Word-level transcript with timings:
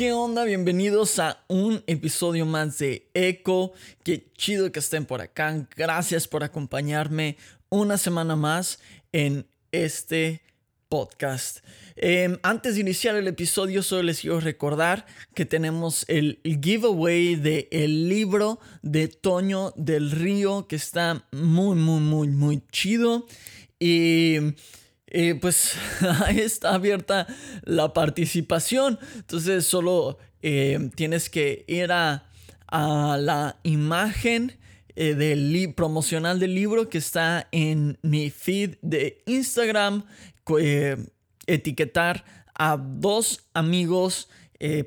¿Qué 0.00 0.14
onda? 0.14 0.44
Bienvenidos 0.44 1.18
a 1.18 1.44
un 1.46 1.84
episodio 1.86 2.46
más 2.46 2.78
de 2.78 3.10
Eco. 3.12 3.74
Qué 4.02 4.32
chido 4.32 4.72
que 4.72 4.78
estén 4.78 5.04
por 5.04 5.20
acá. 5.20 5.68
Gracias 5.76 6.26
por 6.26 6.42
acompañarme 6.42 7.36
una 7.68 7.98
semana 7.98 8.34
más 8.34 8.80
en 9.12 9.46
este 9.72 10.40
podcast. 10.88 11.58
Em, 11.96 12.38
antes 12.42 12.76
de 12.76 12.80
iniciar 12.80 13.14
el 13.14 13.28
episodio, 13.28 13.82
solo 13.82 14.04
les 14.04 14.20
quiero 14.22 14.40
recordar 14.40 15.04
que 15.34 15.44
tenemos 15.44 16.06
el 16.08 16.40
giveaway 16.44 17.34
del 17.34 17.68
el 17.70 18.08
libro 18.08 18.58
de 18.80 19.08
Toño 19.08 19.74
del 19.76 20.12
Río, 20.12 20.66
que 20.66 20.76
está 20.76 21.26
muy, 21.30 21.76
muy, 21.76 22.00
muy, 22.00 22.28
muy 22.28 22.62
chido. 22.72 23.26
Y 23.78 24.38
eh, 25.10 25.34
pues 25.34 25.74
ahí 26.24 26.38
está 26.38 26.74
abierta 26.74 27.26
la 27.64 27.92
participación. 27.92 28.98
Entonces 29.16 29.66
solo 29.66 30.18
eh, 30.42 30.90
tienes 30.94 31.28
que 31.28 31.64
ir 31.66 31.92
a, 31.92 32.26
la 32.72 33.56
imagen 33.64 34.56
eh, 34.94 35.72
promocional 35.74 36.38
del 36.38 36.54
libro 36.54 36.88
que 36.88 36.98
está 36.98 37.48
en 37.50 37.98
mi 38.02 38.30
feed 38.30 38.76
de 38.80 39.24
Instagram, 39.26 40.04
etiquetar 41.48 42.24
a 42.54 42.76
dos 42.76 43.48
amigos 43.54 44.28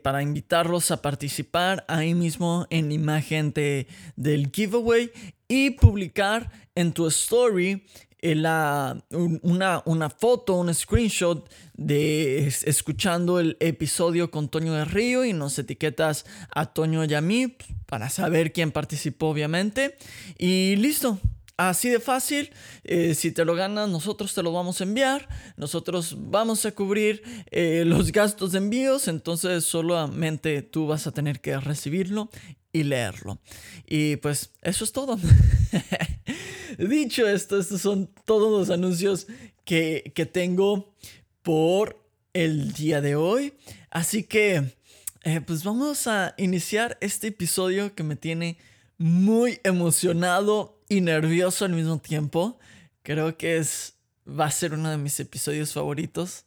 para 0.01 0.21
invitarlos 0.21 0.91
a 0.91 1.01
participar 1.01 1.83
ahí 1.89 2.13
mismo 2.13 2.67
en 2.69 2.87
la 2.87 2.93
imagen 2.93 3.51
de, 3.51 3.87
del 4.15 4.49
giveaway 4.49 5.11
y 5.49 5.71
publicar 5.71 6.51
en 6.75 6.93
tu 6.93 7.07
story 7.07 7.83
la, 8.23 9.03
una, 9.41 9.81
una, 9.85 10.09
foto, 10.09 10.55
un 10.55 10.73
screenshot 10.73 11.49
de 11.73 12.47
escuchando 12.47 13.39
el 13.39 13.57
episodio 13.59 14.31
con 14.31 14.47
Toño 14.47 14.73
de 14.73 14.85
Río 14.85 15.25
y 15.25 15.33
nos 15.33 15.59
etiquetas 15.59 16.25
a 16.49 16.67
Toño 16.67 17.03
y 17.03 17.13
a 17.13 17.21
mí 17.21 17.57
para 17.85 18.09
saber 18.09 18.53
quién 18.53 18.71
participó, 18.71 19.27
obviamente. 19.27 19.97
Y 20.37 20.77
listo. 20.77 21.19
Así 21.55 21.89
de 21.89 21.99
fácil, 21.99 22.49
eh, 22.83 23.13
si 23.13 23.31
te 23.31 23.45
lo 23.45 23.53
ganas, 23.53 23.87
nosotros 23.87 24.33
te 24.33 24.41
lo 24.41 24.51
vamos 24.51 24.81
a 24.81 24.85
enviar, 24.85 25.29
nosotros 25.55 26.15
vamos 26.17 26.65
a 26.65 26.71
cubrir 26.71 27.21
eh, 27.51 27.83
los 27.85 28.11
gastos 28.11 28.53
de 28.53 28.57
envíos, 28.57 29.07
entonces 29.07 29.63
solamente 29.63 30.63
tú 30.63 30.87
vas 30.87 31.05
a 31.05 31.11
tener 31.11 31.41
que 31.41 31.59
recibirlo 31.59 32.31
y 32.71 32.83
leerlo. 32.83 33.39
Y 33.85 34.15
pues 34.15 34.51
eso 34.63 34.83
es 34.83 34.91
todo. 34.91 35.19
Dicho 36.77 37.27
esto, 37.27 37.59
estos 37.59 37.81
son 37.81 38.09
todos 38.25 38.51
los 38.51 38.69
anuncios 38.69 39.27
que, 39.65 40.11
tengo 40.31 40.93
por 41.41 42.01
el 42.33 42.73
día 42.73 43.01
de 43.01 43.15
hoy. 43.15 43.53
Así 43.89 44.23
que, 44.23 44.75
eh, 45.23 45.41
pues 45.41 45.63
vamos 45.63 46.07
a 46.07 46.33
iniciar 46.37 46.97
este 47.01 47.27
episodio 47.27 47.95
que 47.95 48.03
me 48.03 48.15
tiene 48.15 48.57
muy 48.97 49.59
emocionado 49.63 50.81
y 50.89 51.01
nervioso 51.01 51.65
al 51.65 51.73
mismo 51.73 51.99
tiempo. 51.99 52.59
Creo 53.03 53.37
que 53.37 53.57
es, 53.57 53.95
va 54.27 54.45
a 54.45 54.51
ser 54.51 54.73
uno 54.73 54.89
de 54.89 54.97
mis 54.97 55.19
episodios 55.19 55.73
favoritos. 55.73 56.45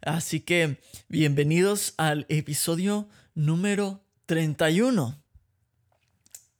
Así 0.00 0.40
que, 0.40 0.80
bienvenidos 1.08 1.94
al 1.96 2.26
episodio 2.28 3.08
número 3.34 4.04
31. 4.26 5.22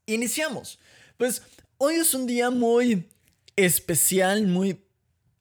Iniciamos. 0.06 0.78
Pues 1.16 1.42
hoy 1.84 1.97
es 1.97 2.15
un 2.15 2.28
día 2.28 2.48
muy 2.50 3.09
especial, 3.56 4.47
muy 4.47 4.84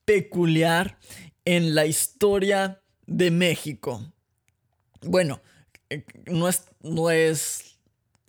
peculiar 0.05 0.97
en 1.45 1.75
la 1.75 1.85
historia 1.85 2.81
de 3.05 3.29
México. 3.29 4.11
Bueno, 5.03 5.39
eh, 5.91 6.03
no 6.25 6.49
es, 6.49 6.63
no 6.81 7.11
es 7.11 7.77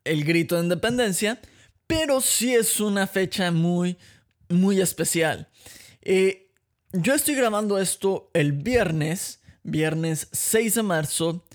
el 0.05 0.25
grito 0.25 0.56
de 0.56 0.65
independencia, 0.65 1.41
pero 1.87 2.21
sí 2.21 2.55
es 2.55 2.81
una 2.81 3.06
fecha 3.06 3.50
muy, 3.50 3.97
muy 4.50 4.83
especial. 4.83 5.49
Eh, 6.03 6.50
yo 6.93 7.15
estoy 7.15 7.34
grabando 7.34 7.79
esto 7.79 8.31
el 8.34 8.53
viernes, 8.53 9.41
viernes 9.62 10.29
6 10.33 10.75
de 10.75 10.83
marzo, 10.83 11.47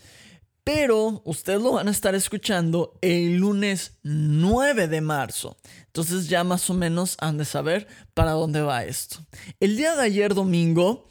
pero 0.67 1.22
ustedes 1.23 1.61
lo 1.61 1.72
van 1.72 1.88
a 1.88 1.91
estar 1.91 2.13
escuchando 2.13 3.00
el 3.00 3.38
lunes 3.38 3.94
9 4.03 4.89
de 4.89 5.00
marzo. 5.00 5.55
Entonces 5.85 6.28
ya 6.28 6.44
más 6.44 6.69
o 6.69 6.73
menos 6.73 7.16
han 7.22 7.38
de 7.38 7.45
saber 7.45 7.88
para 8.13 8.31
dónde 8.31 8.59
va 8.59 8.83
esto. 8.83 9.25
El 9.61 9.77
día 9.77 9.95
de 9.95 10.03
ayer 10.03 10.33
domingo 10.33 11.07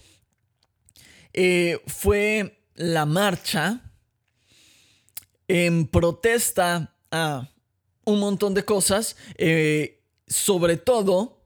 eh, 1.33 1.81
fue 1.87 2.67
la 2.75 3.07
marcha 3.07 3.81
en 5.49 5.87
protesta 5.87 6.95
a 7.11 7.49
un 8.05 8.21
montón 8.21 8.53
de 8.53 8.67
cosas, 8.67 9.17
eh, 9.39 10.05
sobre 10.27 10.77
todo 10.77 11.43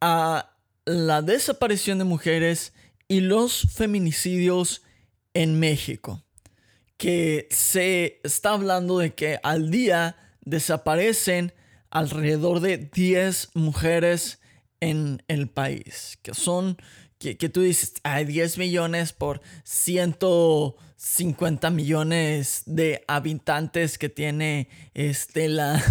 a 0.00 0.56
la 0.86 1.22
desaparición 1.22 1.98
de 1.98 2.04
mujeres 2.04 2.72
y 3.06 3.20
los 3.20 3.68
feminicidios 3.72 4.82
en 5.34 5.60
México 5.60 6.24
que 7.04 7.46
se 7.50 8.18
está 8.24 8.54
hablando 8.54 8.98
de 8.98 9.12
que 9.12 9.38
al 9.42 9.70
día 9.70 10.16
desaparecen 10.40 11.52
alrededor 11.90 12.60
de 12.60 12.78
10 12.78 13.50
mujeres 13.52 14.40
en 14.80 15.22
el 15.28 15.50
país, 15.50 16.18
que 16.22 16.32
son, 16.32 16.78
que, 17.18 17.34
tú 17.34 17.60
dices, 17.60 17.92
hay 18.04 18.24
10 18.24 18.56
millones 18.56 19.12
por 19.12 19.42
150 19.64 21.68
millones 21.68 22.62
de 22.64 23.04
habitantes 23.06 23.98
que 23.98 24.08
tiene 24.08 24.70
este, 24.94 25.50
la, 25.50 25.84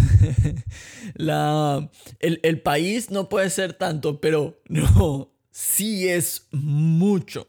la, 1.14 1.92
el, 2.18 2.40
el 2.42 2.60
país, 2.60 3.12
no 3.12 3.28
puede 3.28 3.50
ser 3.50 3.74
tanto, 3.74 4.20
pero 4.20 4.60
no, 4.68 5.30
sí 5.52 6.08
es 6.08 6.48
mucho 6.50 7.46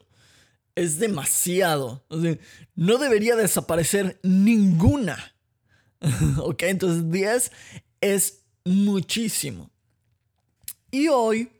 es 0.76 0.98
demasiado. 1.00 2.04
no 2.76 2.98
debería 2.98 3.34
desaparecer 3.34 4.20
ninguna. 4.22 5.34
ok, 6.38 6.62
entonces 6.64 7.10
10 7.10 7.52
es 8.00 8.42
muchísimo. 8.64 9.70
Y 10.90 11.08
hoy, 11.08 11.50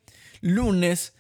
lunes, 0.41 1.15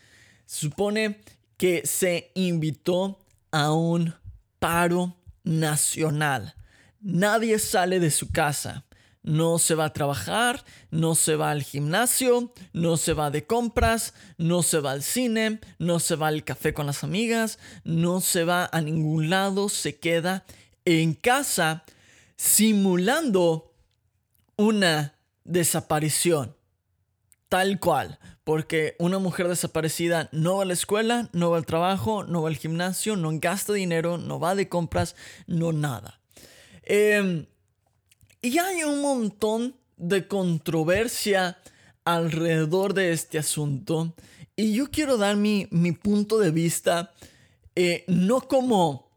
supone 0.44 1.20
que 1.56 1.86
se 1.86 2.30
invitó 2.34 3.18
a 3.50 3.72
un 3.72 4.14
paro 4.60 5.16
nacional. 5.42 6.54
Nadie 7.00 7.58
sale 7.58 7.98
de 7.98 8.10
su 8.10 8.30
casa 8.30 8.85
no 9.26 9.58
se 9.58 9.74
va 9.74 9.86
a 9.86 9.92
trabajar, 9.92 10.64
no 10.90 11.16
se 11.16 11.34
va 11.34 11.50
al 11.50 11.64
gimnasio, 11.64 12.52
no 12.72 12.96
se 12.96 13.12
va 13.12 13.30
de 13.30 13.44
compras, 13.44 14.14
no 14.38 14.62
se 14.62 14.78
va 14.78 14.92
al 14.92 15.02
cine, 15.02 15.60
no 15.78 15.98
se 15.98 16.14
va 16.14 16.28
al 16.28 16.44
café 16.44 16.72
con 16.72 16.86
las 16.86 17.02
amigas, 17.04 17.58
no 17.84 18.20
se 18.20 18.44
va 18.44 18.70
a 18.72 18.80
ningún 18.80 19.28
lado, 19.28 19.68
se 19.68 19.98
queda 19.98 20.46
en 20.84 21.12
casa 21.14 21.84
simulando 22.36 23.74
una 24.56 25.18
desaparición. 25.44 26.56
Tal 27.48 27.80
cual, 27.80 28.18
porque 28.44 28.94
una 29.00 29.18
mujer 29.18 29.48
desaparecida 29.48 30.28
no 30.30 30.56
va 30.56 30.62
a 30.62 30.66
la 30.66 30.72
escuela, 30.72 31.30
no 31.32 31.50
va 31.50 31.56
al 31.56 31.66
trabajo, 31.66 32.22
no 32.22 32.42
va 32.42 32.48
al 32.48 32.56
gimnasio, 32.56 33.16
no 33.16 33.30
gasta 33.40 33.72
dinero, 33.72 34.18
no 34.18 34.38
va 34.38 34.54
de 34.54 34.68
compras, 34.68 35.16
no 35.48 35.72
nada. 35.72 36.20
Eh, 36.82 37.46
y 38.46 38.60
hay 38.60 38.84
un 38.84 39.00
montón 39.00 39.74
de 39.96 40.28
controversia 40.28 41.58
alrededor 42.04 42.94
de 42.94 43.10
este 43.10 43.38
asunto. 43.38 44.14
Y 44.54 44.72
yo 44.72 44.88
quiero 44.88 45.16
dar 45.16 45.34
mi, 45.34 45.66
punto 46.00 46.38
de 46.38 46.52
vista, 46.52 47.12
eh, 47.74 48.04
no 48.06 48.42
como, 48.42 49.10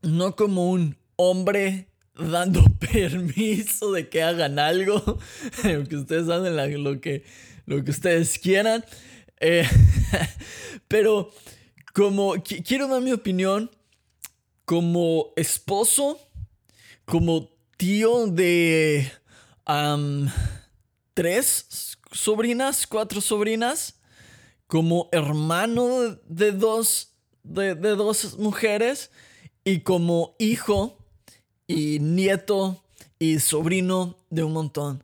no 0.00 0.36
como 0.36 0.70
un 0.70 0.96
hombre 1.16 1.88
dando 2.14 2.64
permiso 2.92 3.92
de 3.92 4.08
que 4.08 4.22
hagan 4.22 4.58
algo, 4.58 5.18
que 5.62 5.96
ustedes 5.96 6.30
hagan 6.30 6.82
lo 6.82 6.98
que, 6.98 7.24
lo 7.66 7.84
que 7.84 7.90
ustedes 7.90 8.38
quieran, 8.38 8.86
eh, 9.38 9.68
pero 10.88 11.30
como 11.92 12.36
quiero 12.42 12.88
dar 12.88 13.02
mi 13.02 13.12
opinión 13.12 13.70
como 14.64 15.34
esposo, 15.36 16.18
como 17.04 17.59
tío 17.80 18.26
de 18.26 19.10
tres 21.14 21.96
sobrinas, 22.12 22.86
cuatro 22.86 23.22
sobrinas, 23.22 23.98
como 24.66 25.08
hermano 25.12 26.18
de 26.26 26.52
dos, 26.52 27.14
de, 27.42 27.74
dos 27.74 28.36
mujeres 28.38 29.10
y 29.64 29.80
como 29.80 30.36
hijo 30.38 30.98
y 31.66 32.00
nieto 32.00 32.84
y 33.18 33.38
sobrino 33.38 34.18
de 34.28 34.44
un 34.44 34.52
montón 34.52 35.02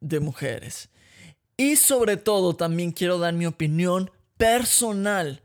de 0.00 0.18
mujeres. 0.18 0.88
Y 1.58 1.76
sobre 1.76 2.16
todo 2.16 2.56
también 2.56 2.92
quiero 2.92 3.18
dar 3.18 3.34
mi 3.34 3.44
opinión 3.44 4.10
personal 4.38 5.42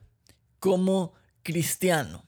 como 0.62 1.12
cristiano. 1.44 2.24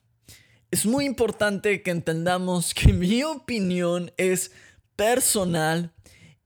Es 0.74 0.86
muy 0.86 1.04
importante 1.04 1.82
que 1.82 1.92
entendamos 1.92 2.74
que 2.74 2.92
mi 2.92 3.22
opinión 3.22 4.10
es 4.16 4.50
personal 4.96 5.92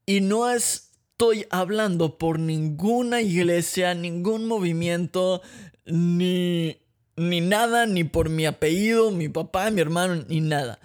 y 0.05 0.21
no 0.21 0.51
estoy 0.51 1.47
hablando 1.49 2.19
por 2.19 2.39
ninguna 2.39 3.23
iglesia, 3.23 3.95
ningún 3.95 4.47
movimiento, 4.47 5.41
ni, 5.87 6.77
ni 7.17 7.41
nada, 7.41 7.87
ni 7.87 8.05
por 8.05 8.29
mi 8.29 8.45
apellido, 8.45 9.11
mi 9.13 9.31
papá, 9.31 9.71
mi 9.71 9.81
hermano, 9.81 10.23
ni 10.29 10.43
nada. 10.43 10.79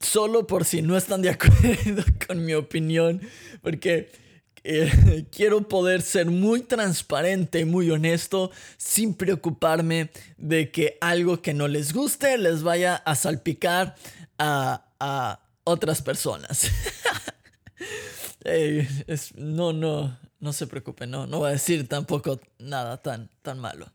Solo 0.00 0.48
por 0.48 0.64
si 0.64 0.82
no 0.82 0.96
están 0.96 1.22
de 1.22 1.30
acuerdo 1.30 2.02
con 2.26 2.44
mi 2.44 2.54
opinión, 2.54 3.20
porque 3.62 4.10
eh, 4.68 5.26
quiero 5.30 5.68
poder 5.68 6.02
ser 6.02 6.26
muy 6.26 6.62
transparente, 6.62 7.64
muy 7.64 7.90
honesto, 7.90 8.50
sin 8.76 9.14
preocuparme 9.14 10.10
de 10.36 10.70
que 10.70 10.98
algo 11.00 11.40
que 11.40 11.54
no 11.54 11.68
les 11.68 11.92
guste 11.92 12.36
les 12.36 12.62
vaya 12.62 12.96
a 12.96 13.14
salpicar 13.14 13.94
a, 14.38 14.82
otras 15.64 16.02
personas. 16.02 16.70
No, 19.34 19.72
no, 19.72 20.16
no 20.38 20.52
se 20.52 20.68
preocupen, 20.68 21.10
no, 21.10 21.26
no 21.26 21.38
voy 21.38 21.48
a 21.48 21.52
decir 21.52 21.88
tampoco 21.88 22.38
nada 22.60 23.02
tan, 23.02 23.28
tan 23.42 23.58
malo. 23.58 23.90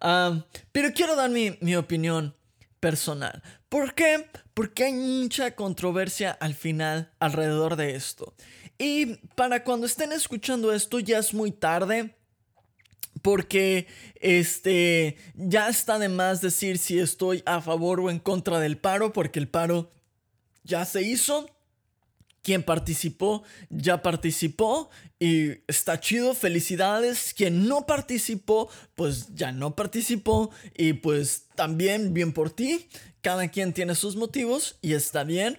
Ah, 0.00 0.42
pero 0.72 0.94
quiero 0.94 1.14
dar 1.14 1.28
mi, 1.28 1.58
mi 1.60 1.76
opinión 1.76 2.34
personal. 2.80 3.42
¿Por 3.68 3.94
qué? 3.94 4.26
Porque 4.54 4.84
hay 4.84 4.92
mucha 4.92 5.54
controversia 5.54 6.30
al 6.30 6.54
final 6.54 7.10
alrededor 7.18 7.76
de 7.76 7.96
esto. 7.96 8.34
Y 8.78 9.16
para 9.36 9.62
cuando 9.64 9.86
estén 9.86 10.12
escuchando 10.12 10.72
esto 10.72 10.98
ya 11.00 11.18
es 11.18 11.32
muy 11.32 11.50
tarde. 11.50 12.16
Porque 13.22 13.86
este 14.16 15.16
ya 15.34 15.68
está 15.68 15.98
de 15.98 16.08
más 16.08 16.40
decir 16.40 16.78
si 16.78 16.98
estoy 16.98 17.42
a 17.46 17.60
favor 17.62 18.00
o 18.00 18.10
en 18.10 18.18
contra 18.18 18.60
del 18.60 18.76
paro, 18.76 19.12
porque 19.12 19.38
el 19.38 19.48
paro 19.48 19.92
ya 20.64 20.84
se 20.84 21.02
hizo. 21.02 21.48
Quien 22.42 22.62
participó 22.62 23.42
ya 23.70 24.02
participó 24.02 24.90
y 25.18 25.52
está 25.66 25.98
chido, 25.98 26.34
felicidades. 26.34 27.32
Quien 27.32 27.66
no 27.66 27.86
participó, 27.86 28.68
pues 28.94 29.34
ya 29.34 29.50
no 29.50 29.74
participó 29.74 30.50
y 30.76 30.92
pues 30.92 31.46
también 31.54 32.12
bien 32.12 32.34
por 32.34 32.50
ti. 32.50 32.86
Cada 33.22 33.48
quien 33.48 33.72
tiene 33.72 33.94
sus 33.94 34.16
motivos 34.16 34.76
y 34.82 34.92
está 34.92 35.24
bien. 35.24 35.58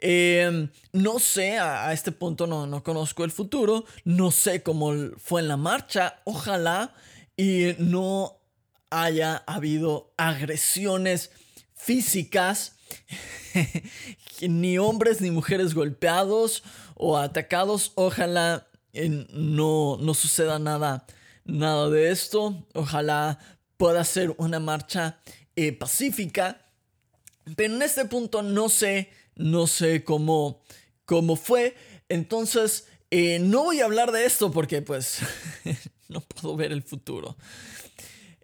Em, 0.00 0.68
no 0.92 1.18
sé, 1.18 1.58
a, 1.58 1.92
este 1.92 2.12
punto 2.12 2.46
no, 2.46 2.66
no 2.66 2.82
conozco 2.82 3.24
el 3.24 3.30
futuro, 3.30 3.84
no 4.04 4.30
sé 4.30 4.62
cómo 4.62 4.92
fue 5.18 5.40
en 5.40 5.48
la 5.48 5.56
marcha, 5.56 6.20
ojalá 6.24 6.94
y 7.36 7.74
no 7.78 8.38
haya 8.90 9.42
habido 9.46 10.12
agresiones 10.16 11.30
físicas, 11.74 12.76
ni 14.40 14.78
hombres 14.78 15.20
ni 15.20 15.30
mujeres 15.30 15.74
golpeados 15.74 16.62
o 16.94 17.16
atacados, 17.16 17.92
ojalá 17.94 18.68
no, 19.32 19.98
no 20.00 20.14
suceda 20.14 20.58
nada, 20.58 21.06
nada 21.44 21.90
de 21.90 22.10
esto, 22.10 22.66
ojalá 22.74 23.38
pueda 23.76 24.04
ser 24.04 24.34
una 24.38 24.60
marcha 24.60 25.20
eh, 25.54 25.72
pacífica, 25.72 26.66
pero 27.54 27.74
en 27.74 27.82
este 27.82 28.06
punto 28.06 28.42
no 28.42 28.68
sé 28.68 29.10
no 29.36 29.66
sé 29.66 30.04
cómo, 30.04 30.62
cómo 31.04 31.36
fue. 31.36 31.76
Entonces, 32.08 32.88
eh, 33.10 33.38
no 33.38 33.64
voy 33.64 33.80
a 33.80 33.84
hablar 33.84 34.12
de 34.12 34.26
esto 34.26 34.50
porque 34.50 34.82
pues 34.82 35.18
no 36.08 36.20
puedo 36.20 36.56
ver 36.56 36.72
el 36.72 36.82
futuro. 36.82 37.36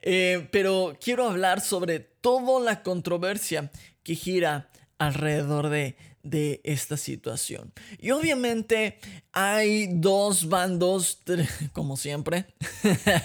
Eh, 0.03 0.49
pero 0.51 0.97
quiero 1.01 1.29
hablar 1.29 1.61
sobre 1.61 2.01
toda 2.01 2.61
la 2.61 2.83
controversia 2.83 3.71
que 4.03 4.15
gira 4.15 4.71
alrededor 4.99 5.69
de, 5.69 5.97
de 6.23 6.61
esta 6.65 6.97
situación. 6.97 7.73
Y 7.99 8.11
obviamente 8.11 8.99
hay 9.33 9.89
dos 9.91 10.49
bandos, 10.49 11.21
como 11.73 11.97
siempre. 11.97 12.47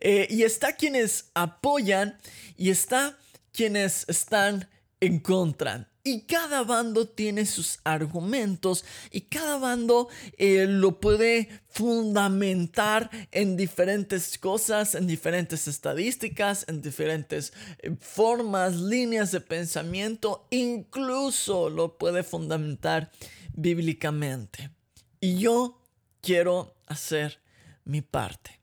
Eh, 0.00 0.26
y 0.30 0.42
está 0.42 0.74
quienes 0.74 1.30
apoyan 1.32 2.18
y 2.56 2.70
está 2.70 3.16
quienes 3.52 4.04
están 4.08 4.68
en 4.98 5.20
contra. 5.20 5.88
Y 6.06 6.20
cada 6.20 6.62
bando 6.62 7.08
tiene 7.08 7.46
sus 7.46 7.80
argumentos 7.82 8.84
y 9.10 9.22
cada 9.22 9.58
bando 9.58 10.08
eh, 10.38 10.64
lo 10.68 11.00
puede 11.00 11.48
fundamentar 11.68 13.10
en 13.32 13.56
diferentes 13.56 14.38
cosas, 14.38 14.94
en 14.94 15.08
diferentes 15.08 15.66
estadísticas, 15.66 16.64
en 16.68 16.80
diferentes 16.80 17.52
eh, 17.80 17.96
formas, 17.98 18.76
líneas 18.76 19.32
de 19.32 19.40
pensamiento, 19.40 20.46
incluso 20.50 21.70
lo 21.70 21.98
puede 21.98 22.22
fundamentar 22.22 23.10
bíblicamente. 23.54 24.70
Y 25.18 25.40
yo 25.40 25.82
quiero 26.20 26.76
hacer 26.86 27.40
mi 27.84 28.00
parte. 28.00 28.60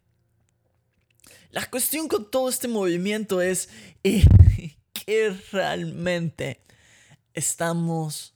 La 1.51 1.69
cuestión 1.69 2.07
con 2.07 2.31
todo 2.31 2.48
este 2.48 2.69
movimiento 2.69 3.42
es 3.42 3.68
eh, 4.06 4.24
que 4.94 5.38
realmente 5.51 6.63
estamos 7.33 8.35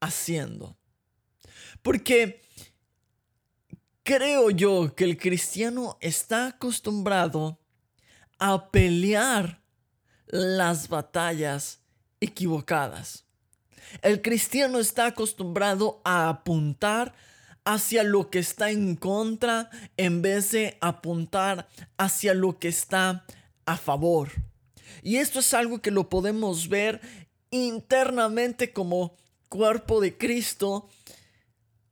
haciendo. 0.00 0.76
Porque 1.82 2.42
creo 4.02 4.50
yo 4.50 4.94
que 4.94 5.04
el 5.04 5.16
cristiano 5.16 5.98
está 6.00 6.48
acostumbrado 6.48 7.58
a 8.38 8.70
pelear 8.70 9.62
las 10.26 10.88
batallas 10.88 11.80
equivocadas. 12.20 13.24
El 14.02 14.22
cristiano 14.22 14.78
está 14.78 15.06
acostumbrado 15.06 16.00
a 16.04 16.28
apuntar 16.28 17.14
hacia 17.64 18.02
lo 18.02 18.30
que 18.30 18.38
está 18.38 18.70
en 18.70 18.96
contra 18.96 19.70
en 19.96 20.22
vez 20.22 20.50
de 20.50 20.76
apuntar 20.80 21.68
hacia 21.96 22.34
lo 22.34 22.58
que 22.58 22.68
está 22.68 23.24
a 23.64 23.76
favor. 23.76 24.30
Y 25.02 25.16
esto 25.16 25.40
es 25.40 25.54
algo 25.54 25.80
que 25.80 25.90
lo 25.90 26.08
podemos 26.08 26.68
ver 26.68 27.00
internamente 27.54 28.72
como 28.72 29.16
cuerpo 29.48 30.00
de 30.00 30.16
Cristo, 30.16 30.88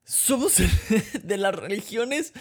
somos 0.04 0.54
de 1.22 1.36
las 1.36 1.54
religiones 1.54 2.32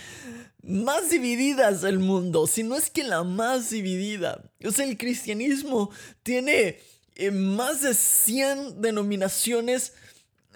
más 0.63 1.10
divididas 1.10 1.82
del 1.82 2.00
mundo, 2.00 2.48
si 2.48 2.63
no 2.63 2.75
es 2.75 2.90
que 2.90 3.04
la 3.04 3.24
más 3.24 3.70
dividida. 3.70 4.44
O 4.63 4.72
sea, 4.72 4.86
el 4.86 4.98
cristianismo 4.98 5.92
tiene 6.24 6.80
eh, 7.16 7.32
más 7.32 7.82
de 7.82 7.94
100 7.94 8.82
denominaciones 8.82 9.94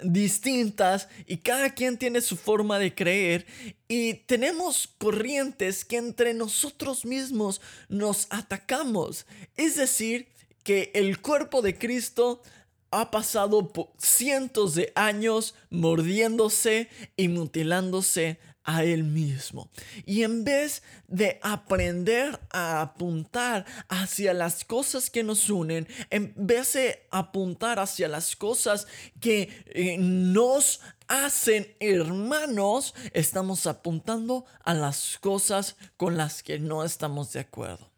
distintas 0.02 1.08
y 1.26 1.38
cada 1.38 1.74
quien 1.74 1.98
tiene 1.98 2.22
su 2.22 2.36
forma 2.36 2.80
de 2.80 2.94
creer 2.94 3.46
y 3.88 4.16
tenemos 4.16 4.90
corrientes 4.98 5.86
que 5.86 5.98
entre 5.98 6.34
nosotros 6.34 7.06
mismos 7.06 7.62
nos 7.88 8.28
atacamos. 8.30 9.26
Es 9.56 9.78
decir, 9.78 10.28
que 10.66 10.92
el 10.96 11.22
cuerpo 11.22 11.62
de 11.62 11.78
Cristo 11.78 12.42
ha 12.90 13.12
pasado 13.12 13.72
cientos 14.00 14.74
de 14.74 14.92
años 14.96 15.54
mordiéndose 15.70 16.90
y 17.16 17.28
mutilándose 17.28 18.40
a 18.64 18.84
él 18.84 19.04
mismo. 19.04 19.70
Y 20.06 20.24
en 20.24 20.44
vez 20.44 20.82
de 21.08 21.40
aprender 21.44 22.40
a 22.50 22.82
apuntar 22.82 23.66
hacia 23.90 24.34
las 24.34 24.66
cosas 24.66 25.12
que 25.12 25.24
nos 25.24 25.52
unen, 25.52 25.88
en 26.10 26.34
vez 26.36 26.74
de 26.74 27.06
apuntar 27.12 27.78
hacia 27.80 28.08
las 28.08 28.36
cosas 28.36 28.88
que 29.22 29.64
eh, 29.68 29.98
nos 30.00 30.82
hacen 31.08 31.76
hermanos, 31.80 32.96
estamos 33.14 33.68
apuntando 33.68 34.46
a 34.64 34.74
las 34.74 35.20
cosas 35.20 35.76
con 35.96 36.18
las 36.18 36.42
que 36.42 36.58
no 36.58 36.84
estamos 36.84 37.34
de 37.34 37.42
acuerdo. 37.42 37.92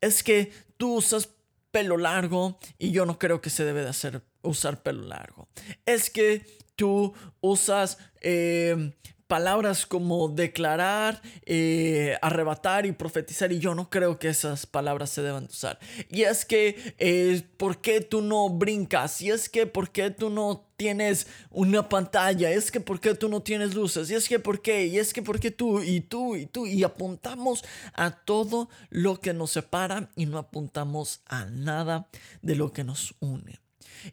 Es 0.00 0.24
que 0.24 0.50
tú 0.76 0.94
usas 0.94 1.28
pelo 1.70 1.96
largo 1.96 2.58
y 2.78 2.90
yo 2.90 3.06
no 3.06 3.18
creo 3.18 3.40
que 3.40 3.50
se 3.50 3.64
debe 3.64 3.82
de 3.82 3.88
hacer 3.88 4.22
usar 4.42 4.82
pelo 4.82 5.02
largo. 5.02 5.48
Es 5.86 6.10
que 6.10 6.44
tú 6.76 7.14
usas 7.40 7.98
eh, 8.20 8.92
palabras 9.28 9.84
como 9.86 10.28
declarar, 10.28 11.22
eh, 11.44 12.16
arrebatar 12.22 12.86
y 12.86 12.92
profetizar. 12.92 13.52
Y 13.52 13.60
yo 13.60 13.74
no 13.74 13.90
creo 13.90 14.18
que 14.18 14.28
esas 14.28 14.66
palabras 14.66 15.10
se 15.10 15.22
deban 15.22 15.44
usar. 15.44 15.78
Y 16.08 16.22
es 16.22 16.44
que, 16.44 16.94
eh, 16.98 17.42
¿por 17.58 17.80
qué 17.80 18.00
tú 18.00 18.22
no 18.22 18.48
brincas? 18.48 19.20
Y 19.20 19.30
es 19.30 19.48
que, 19.48 19.66
¿por 19.66 19.90
qué 19.90 20.10
tú 20.10 20.30
no 20.30 20.66
tienes 20.76 21.26
una 21.50 21.88
pantalla? 21.88 22.50
Es 22.50 22.70
que, 22.70 22.80
¿por 22.80 23.00
qué 23.00 23.14
tú 23.14 23.28
no 23.28 23.42
tienes 23.42 23.74
luces? 23.74 24.10
Y 24.10 24.14
es 24.14 24.28
que, 24.28 24.38
¿por 24.38 24.62
qué? 24.62 24.86
Y 24.86 24.98
es 24.98 25.12
que, 25.12 25.22
¿por 25.22 25.38
qué 25.38 25.50
tú? 25.50 25.82
Y 25.82 26.00
tú, 26.00 26.34
y 26.34 26.46
tú. 26.46 26.66
Y 26.66 26.82
apuntamos 26.82 27.62
a 27.92 28.10
todo 28.10 28.70
lo 28.88 29.20
que 29.20 29.34
nos 29.34 29.50
separa 29.50 30.10
y 30.16 30.24
no 30.24 30.38
apuntamos 30.38 31.20
a 31.26 31.44
nada 31.44 32.08
de 32.40 32.56
lo 32.56 32.72
que 32.72 32.82
nos 32.82 33.14
une. 33.20 33.60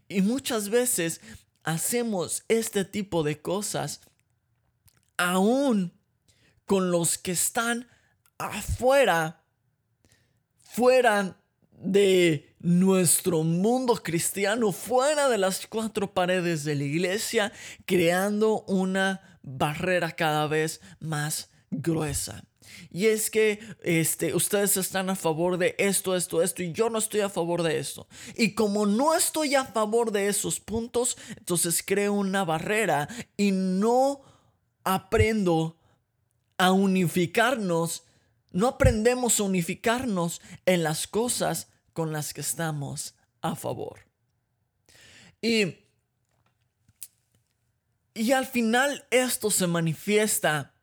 Y 0.10 0.22
muchas 0.22 0.70
veces 0.70 1.22
hacemos 1.64 2.44
este 2.50 2.84
tipo 2.84 3.24
de 3.24 3.42
cosas 3.42 4.02
aún 5.18 5.94
con 6.66 6.92
los 6.92 7.18
que 7.18 7.32
están 7.32 7.88
afuera, 8.38 9.44
fuera 10.58 11.38
de 11.72 12.56
nuestro 12.60 13.44
mundo 13.44 13.96
cristiano, 14.02 14.72
fuera 14.72 15.30
de 15.30 15.38
las 15.38 15.68
cuatro 15.68 16.14
paredes 16.14 16.64
de 16.64 16.76
la 16.76 16.84
iglesia, 16.84 17.54
creando 17.86 18.62
una 18.64 19.40
barrera 19.44 20.12
cada 20.12 20.48
vez 20.48 20.82
más 21.00 21.50
gruesa. 21.70 22.44
Y 22.92 23.08
es 23.08 23.30
que 23.30 23.60
este, 23.84 24.34
ustedes 24.34 24.78
están 24.78 25.10
a 25.10 25.16
favor 25.16 25.58
de 25.58 25.76
esto, 25.78 26.16
esto, 26.16 26.42
esto, 26.42 26.64
y 26.64 26.72
yo 26.72 26.90
no 26.90 26.98
estoy 26.98 27.22
a 27.22 27.30
favor 27.30 27.62
de 27.62 27.78
esto. 27.78 28.08
Y 28.36 28.54
como 28.54 28.86
no 28.86 29.16
estoy 29.16 29.56
a 29.56 29.66
favor 29.66 30.12
de 30.12 30.28
esos 30.28 30.60
puntos, 30.60 31.18
entonces 31.38 31.84
creo 31.86 32.14
una 32.14 32.44
barrera 32.44 33.08
y 33.38 33.52
no 33.52 34.22
aprendo 34.86 35.78
a 36.58 36.72
unificarnos, 36.72 38.04
no 38.52 38.68
aprendemos 38.68 39.40
a 39.40 39.44
unificarnos 39.44 40.42
en 40.66 40.84
las 40.84 41.08
cosas 41.08 41.68
con 41.92 42.14
las 42.14 42.34
que 42.34 42.42
estamos 42.42 43.16
a 43.42 43.56
favor. 43.56 44.00
Y, 45.42 45.76
y 48.14 48.32
al 48.32 48.46
final 48.46 49.06
esto 49.12 49.52
se 49.52 49.68
manifiesta 49.68 50.74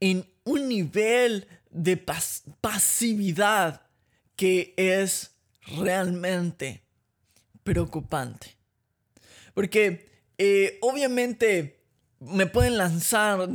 en 0.00 0.28
un 0.44 0.68
nivel 0.68 1.46
de 1.70 1.96
pasividad 1.96 3.86
que 4.34 4.74
es 4.76 5.36
realmente 5.78 6.84
preocupante. 7.62 8.56
Porque 9.54 10.10
eh, 10.38 10.78
obviamente 10.82 11.81
me 12.26 12.46
pueden 12.46 12.78
lanzar 12.78 13.48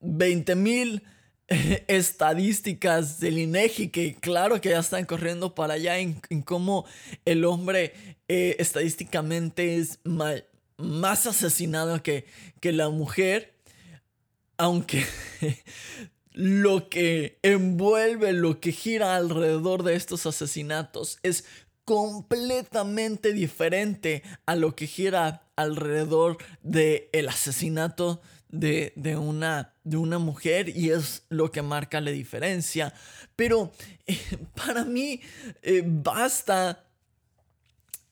20 0.00 0.54
mil 0.56 1.02
eh, 1.48 1.84
estadísticas 1.88 3.20
del 3.20 3.38
INEGI 3.38 3.88
que 3.88 4.16
claro 4.16 4.60
que 4.60 4.70
ya 4.70 4.78
están 4.78 5.04
corriendo 5.04 5.54
para 5.54 5.74
allá 5.74 5.98
en, 5.98 6.20
cómo 6.44 6.86
el 7.24 7.44
hombre 7.44 7.94
eh, 8.28 8.56
estadísticamente 8.58 9.76
es 9.76 10.00
más 10.76 11.26
asesinado 11.26 12.02
que, 12.02 12.26
que 12.60 12.72
la 12.72 12.88
mujer. 12.88 13.54
Aunque 14.56 15.04
lo 16.32 16.88
que 16.88 17.38
envuelve, 17.42 18.32
lo 18.32 18.60
que 18.60 18.72
gira 18.72 19.16
alrededor 19.16 19.82
de 19.82 19.96
estos 19.96 20.26
asesinatos 20.26 21.18
es 21.22 21.44
completamente 21.92 23.34
diferente 23.34 24.22
a 24.46 24.56
lo 24.56 24.74
que 24.74 24.86
gira 24.86 25.42
alrededor 25.56 26.38
del 26.62 27.10
el 27.12 27.28
asesinato 27.28 28.22
de, 28.48 28.94
una, 29.20 29.74
de 29.84 29.98
una 29.98 30.18
mujer 30.18 30.70
y 30.70 30.88
es 30.88 31.26
lo 31.28 31.52
que 31.52 31.60
marca 31.60 32.00
la 32.00 32.10
diferencia. 32.10 32.94
Pero 33.36 33.72
eh, 34.06 34.18
para 34.54 34.86
mí 34.86 35.20
eh, 35.60 35.82
basta 35.84 36.82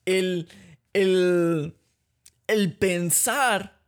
el, 0.05 0.47
el, 0.93 1.75
el 2.45 2.77
pensar 2.77 3.81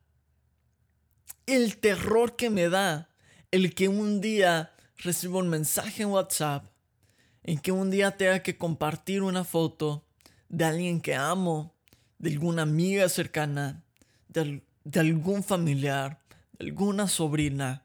el 1.45 1.77
terror 1.77 2.35
que 2.35 2.49
me 2.49 2.67
da 2.67 3.11
el 3.51 3.75
que 3.75 3.89
un 3.89 4.21
día 4.21 4.73
recibo 4.97 5.37
un 5.37 5.49
mensaje 5.49 6.01
en 6.01 6.09
WhatsApp 6.09 6.72
en 7.43 7.59
que 7.59 7.71
un 7.71 7.91
día 7.91 8.17
tenga 8.17 8.41
que 8.41 8.57
compartir 8.57 9.21
una 9.21 9.43
foto 9.43 10.05
de 10.49 10.65
alguien 10.65 11.01
que 11.01 11.15
amo, 11.15 11.73
de 12.19 12.31
alguna 12.31 12.61
amiga 12.61 13.09
cercana, 13.09 13.83
de, 14.29 14.61
algún 14.95 15.43
familiar, 15.43 16.21
de 16.53 16.65
alguna 16.65 17.07
sobrina, 17.07 17.83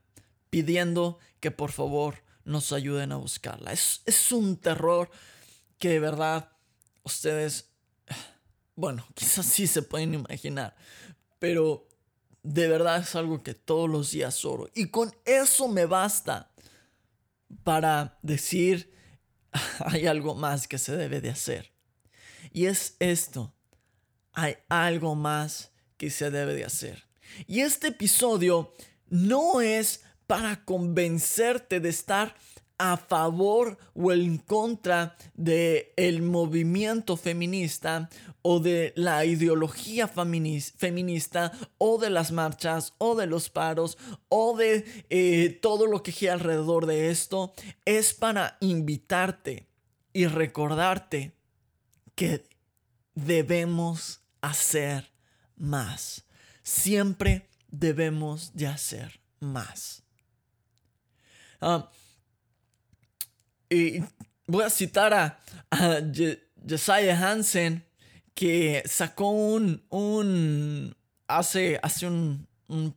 pidiendo 0.51 1.19
que 1.41 1.51
por 1.51 1.73
favor 1.73 2.23
nos 2.45 2.73
ayuden 2.73 3.13
a 3.13 3.17
buscarla. 3.17 3.73
Es, 3.73 4.03
es 4.07 4.33
un 4.33 4.57
terror 4.57 5.11
que 5.79 5.89
de 5.89 6.01
verdad 6.01 6.51
ustedes, 7.03 7.71
bueno, 8.77 9.07
quizás 9.15 9.47
sí 9.47 9.67
se 9.67 9.83
pueden 9.83 10.15
imaginar, 10.15 10.77
pero 11.39 11.89
de 12.43 12.69
verdad 12.69 13.01
es 13.01 13.15
algo 13.15 13.43
que 13.43 13.55
todos 13.55 13.91
los 13.91 14.13
días 14.13 14.45
oro. 14.45 14.69
Y 14.75 14.87
con 14.87 15.13
eso 15.25 15.69
me 15.69 15.87
basta 15.87 16.51
para 17.65 18.19
decir 18.23 18.98
hay 19.85 20.07
algo 20.07 20.35
más 20.35 20.69
que 20.69 20.79
se 20.79 20.97
debe 20.97 21.21
de 21.21 21.31
hacer. 21.31 21.73
Y 22.53 22.67
es 22.67 22.97
esto. 22.99 23.55
Hay 24.33 24.57
algo 24.69 25.15
más 25.15 25.73
que 25.97 26.11
se 26.11 26.31
debe 26.31 26.55
de 26.55 26.65
hacer. 26.65 27.09
Y 27.47 27.61
este 27.61 27.89
episodio 27.89 28.73
no 29.09 29.61
es 29.61 30.03
para 30.27 30.65
convencerte 30.65 31.81
de 31.81 31.89
estar 31.89 32.37
a 32.79 32.97
favor 32.97 33.77
o 33.95 34.13
en 34.13 34.39
contra 34.39 35.17
del 35.35 35.87
el 35.97 36.23
movimiento 36.23 37.17
feminista 37.17 38.09
o 38.43 38.61
de 38.61 38.93
la 38.97 39.25
ideología 39.25 40.09
feminista 40.09 41.53
o 41.77 41.99
de 41.99 42.11
las 42.11 42.31
marchas 42.31 42.95
o 42.99 43.17
de 43.17 43.27
los 43.27 43.51
paros 43.51 43.99
o 44.29 44.57
de 44.57 44.85
eh, 45.11 45.59
todo 45.61 45.87
lo 45.87 46.03
que 46.03 46.13
gira 46.13 46.35
alrededor 46.35 46.87
de 46.87 47.11
esto 47.11 47.53
es 47.85 48.15
para 48.15 48.57
invitarte 48.61 49.69
y 50.13 50.27
recordarte 50.27 51.33
que 52.15 52.45
debemos 53.15 54.21
hacer 54.41 55.13
más. 55.57 56.25
Siempre 56.63 57.49
debemos 57.71 58.55
de 58.55 58.67
hacer 58.67 59.21
más. 59.41 60.03
Ah, 61.61 61.91
y 63.71 64.03
voy 64.47 64.65
a 64.65 64.71
citar 64.71 65.15
a, 65.15 65.41
Josiah 66.69 67.17
Hansen, 67.17 67.85
que 68.35 68.83
sacó 68.87 69.31
un, 69.31 69.83
un 69.91 70.97
hace, 71.27 71.79
hace 71.83 72.07
un, 72.07 72.47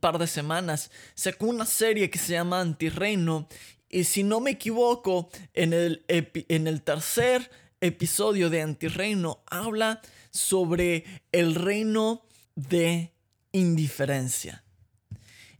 par 0.00 0.18
de 0.18 0.26
semanas, 0.26 0.90
sacó 1.14 1.46
una 1.46 1.64
serie 1.64 2.10
que 2.10 2.18
se 2.18 2.32
llama 2.32 2.60
Antirreino. 2.60 3.48
Y 3.88 4.04
si 4.04 4.22
no 4.22 4.40
me 4.40 4.52
equivoco, 4.52 5.30
en 5.54 5.72
el, 5.72 6.04
en 6.08 6.66
el 6.66 6.82
tercer 6.82 7.50
episodio 7.80 8.48
de 8.50 8.62
Antirreino 8.62 9.42
habla 9.46 10.00
sobre 10.30 11.04
el 11.32 11.54
reino 11.54 12.22
de 12.54 13.12
indiferencia. 13.52 14.64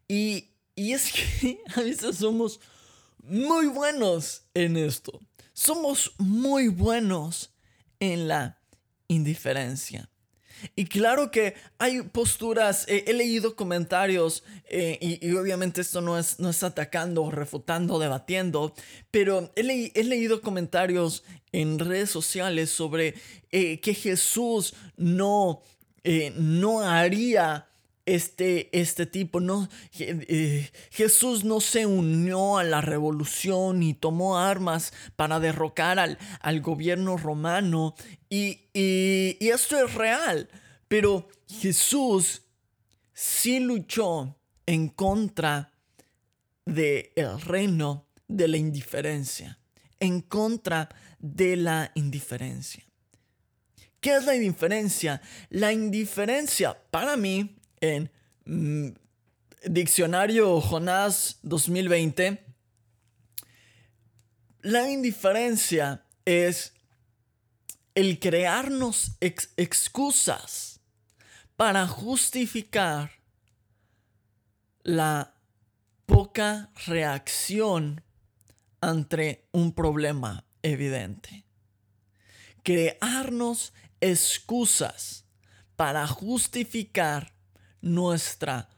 Y, 0.09 0.50
y 0.75 0.92
es 0.92 1.12
que 1.12 1.61
a 1.75 1.81
veces 1.81 2.16
somos 2.16 2.61
muy 3.23 3.67
buenos 3.67 4.43
en 4.55 4.76
esto. 4.76 5.21
Somos 5.52 6.14
muy 6.19 6.69
buenos 6.69 7.52
en 8.00 8.29
la 8.29 8.59
indiferencia. 9.09 10.09
Y 10.76 10.87
claro 10.87 11.31
que 11.31 11.55
hay 11.79 12.02
posturas, 12.02 12.87
eh, 12.88 13.05
he 13.07 13.12
leído 13.12 13.57
comentarios 13.57 14.45
eh, 14.69 14.99
y, 15.00 15.33
obviamente 15.35 15.81
esto 15.81 16.00
no 16.00 16.19
es, 16.19 16.38
no 16.38 16.50
es 16.50 16.62
atacando, 16.62 17.31
refutando, 17.31 17.99
debatiendo, 17.99 18.73
pero 19.11 19.50
he, 19.57 19.62
leído 19.64 20.41
comentarios 20.41 21.25
en 21.50 21.79
redes 21.79 22.11
sociales 22.11 22.71
sobre 22.71 23.14
eh, 23.50 23.81
que 23.81 23.95
Jesús 23.95 24.75
no, 24.97 25.62
no 26.37 26.83
haría 26.83 27.67
este, 28.06 28.68
este 28.78 29.06
tipo. 29.06 29.40
No, 29.40 29.68
eh, 29.99 30.71
Jesús 30.90 31.44
no 31.44 31.61
se 31.61 31.87
unió 31.87 32.59
a 32.59 32.64
la 32.64 32.80
revolución 32.80 33.82
y 33.82 33.94
tomó 33.94 34.38
armas 34.38 34.92
para 35.16 35.40
derrocar 35.40 35.99
al, 35.99 36.18
al 36.40 36.61
gobierno 36.61 37.16
romano. 37.16 37.94
Y, 38.28 38.68
y, 38.73 39.49
esto 39.49 39.85
es 39.85 39.94
real. 39.94 40.49
Pero 40.88 41.28
Jesús 41.49 42.42
sí 43.12 43.61
luchó 43.61 44.37
en 44.66 44.88
contra 44.88 45.73
del 46.64 47.11
el 47.16 47.40
reino 47.40 48.06
de 48.28 48.49
la 48.49 48.56
indiferencia. 48.56 49.59
En 50.00 50.21
contra 50.21 50.88
de 51.18 51.56
la 51.56 51.92
indiferencia. 51.94 52.85
¿Qué 54.00 54.16
es 54.16 54.25
la 54.25 54.35
indiferencia? 54.35 55.23
La 55.49 55.73
indiferencia 55.73 56.76
para 56.90 57.16
mí 57.16 57.56
en, 57.82 58.10
mm, 58.46 58.88
diccionario 59.68 60.60
Jonás 60.60 61.38
2020, 61.42 62.42
la 64.62 64.88
indiferencia 64.88 66.06
es 66.24 66.72
el 67.94 68.18
crearnos 68.18 69.16
excusas 69.20 70.80
para 71.56 71.86
justificar 71.86 73.10
la 74.82 75.34
poca 76.06 76.70
reacción 76.86 78.02
ante 78.80 79.48
un 79.52 79.72
problema 79.72 80.44
evidente. 80.62 81.44
Crearnos 82.62 83.72
excusas 84.00 85.24
para 85.76 86.06
justificar 86.06 87.31
nuestra, 87.82 88.68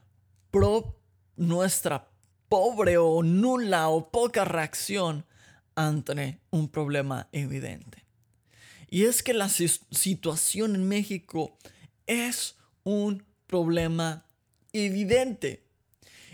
nuestra 1.37 2.09
pobre 2.49 2.97
o 2.97 3.23
nula 3.23 3.89
o 3.89 4.11
poca 4.11 4.43
reacción 4.43 5.25
ante 5.75 6.39
un 6.51 6.69
problema 6.69 7.27
evidente. 7.31 8.03
Y 8.89 9.05
es 9.05 9.23
que 9.23 9.33
la 9.33 9.49
situación 9.49 10.75
en 10.75 10.87
México 10.87 11.57
es 12.07 12.55
un 12.83 13.25
problema 13.47 14.25
evidente. 14.73 15.65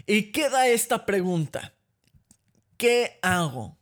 Y 0.06 0.32
queda 0.32 0.68
esta 0.68 1.06
pregunta. 1.06 1.74
¿Qué 2.78 3.20
hago? 3.22 3.78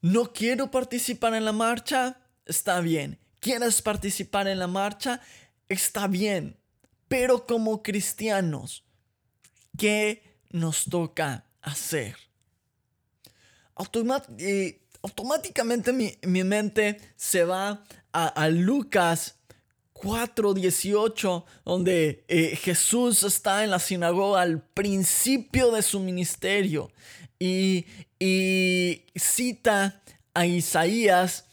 ¿No 0.00 0.32
quiero 0.32 0.70
participar 0.70 1.34
en 1.34 1.44
la 1.44 1.52
marcha? 1.52 2.20
Está 2.44 2.80
bien. 2.80 3.18
¿Quieres 3.40 3.80
participar 3.80 4.48
en 4.48 4.58
la 4.58 4.66
marcha? 4.66 5.20
Está 5.68 6.06
bien. 6.06 6.58
Pero 7.16 7.46
como 7.46 7.80
cristianos, 7.80 8.82
¿qué 9.78 10.40
nos 10.50 10.86
toca 10.86 11.44
hacer? 11.62 12.16
Eh, 14.40 14.82
automáticamente 15.00 15.92
mi, 15.92 16.42
mente 16.42 17.00
se 17.14 17.44
va 17.44 17.84
a 18.12 18.48
Lucas 18.48 19.36
4:18, 19.92 21.44
donde 21.64 22.24
eh, 22.26 22.56
Jesús 22.56 23.22
está 23.22 23.62
en 23.62 23.70
la 23.70 23.78
sinagoga 23.78 24.42
al 24.42 24.60
principio 24.60 25.70
de 25.70 25.82
su 25.82 26.00
ministerio 26.00 26.90
y 27.38 27.86
cita 29.14 30.02
a 30.34 30.46
Isaías 30.46 31.44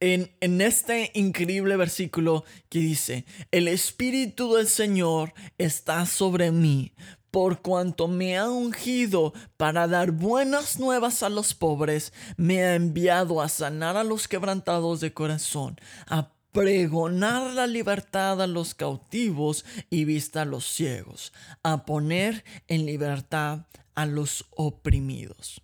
en, 0.00 0.60
este 0.60 1.10
increíble 1.14 1.76
versículo 1.76 2.44
que 2.68 2.80
dice, 2.80 3.24
el 3.50 3.68
Espíritu 3.68 4.54
del 4.54 4.68
Señor 4.68 5.32
está 5.58 6.06
sobre 6.06 6.52
mí, 6.52 6.92
por 7.30 7.60
cuanto 7.60 8.08
me 8.08 8.38
ha 8.38 8.48
ungido 8.48 9.32
para 9.56 9.86
dar 9.86 10.10
buenas 10.10 10.78
nuevas 10.78 11.22
a 11.22 11.28
los 11.28 11.54
pobres, 11.54 12.12
me 12.36 12.62
ha 12.62 12.74
enviado 12.74 13.42
a 13.42 13.48
sanar 13.48 13.96
a 13.96 14.04
los 14.04 14.28
quebrantados 14.28 15.00
de 15.00 15.12
corazón, 15.12 15.76
a 16.06 16.32
pregonar 16.52 17.52
la 17.52 17.66
libertad 17.66 18.40
a 18.40 18.46
los 18.46 18.74
cautivos 18.74 19.66
y 19.90 20.06
vista 20.06 20.42
a 20.42 20.46
los 20.46 20.64
ciegos, 20.64 21.34
a 21.62 21.84
poner 21.84 22.44
en 22.68 22.86
libertad 22.86 23.66
a 23.94 24.06
los 24.06 24.46
oprimidos. 24.52 25.60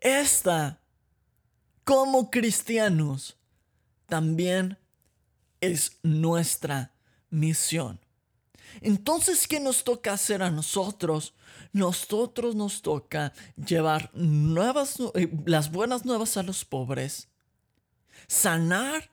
Esta, 0.00 0.83
como 1.84 2.30
cristianos, 2.30 3.36
también 4.06 4.78
es 5.60 5.98
nuestra 6.02 6.92
misión. 7.30 8.00
Entonces, 8.80 9.46
¿qué 9.46 9.60
nos 9.60 9.84
toca 9.84 10.12
hacer 10.12 10.42
a 10.42 10.50
nosotros? 10.50 11.34
Nosotros 11.72 12.54
nos 12.54 12.82
toca 12.82 13.32
llevar 13.56 14.10
nuevas, 14.14 14.96
eh, 15.14 15.30
las 15.46 15.70
buenas 15.70 16.04
nuevas 16.04 16.36
a 16.36 16.42
los 16.42 16.64
pobres 16.64 17.28
sanar 18.26 19.10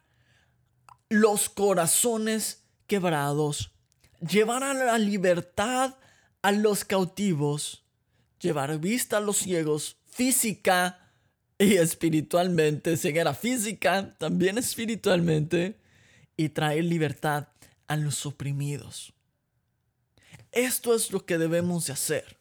los 1.10 1.50
corazones 1.50 2.64
quebrados, 2.88 3.72
llevar 4.20 4.64
a 4.64 4.74
la 4.74 4.98
libertad 4.98 5.96
a 6.42 6.52
los 6.52 6.86
cautivos, 6.86 7.84
llevar 8.40 8.78
vista 8.80 9.18
a 9.18 9.22
los 9.22 9.38
ciegos 9.38 9.98
física 10.10 11.01
y 11.62 11.78
espiritualmente, 11.78 12.98
ceguera 12.98 13.36
física, 13.36 14.16
también 14.18 14.58
espiritualmente, 14.58 15.78
y 16.36 16.50
traer 16.50 16.86
libertad 16.86 17.50
a 17.88 17.96
los 17.98 18.26
oprimidos. 18.26 19.14
Esto 20.52 20.96
es 20.96 21.12
lo 21.12 21.24
que 21.26 21.38
debemos 21.38 21.86
de 21.86 21.94
hacer. 21.94 22.38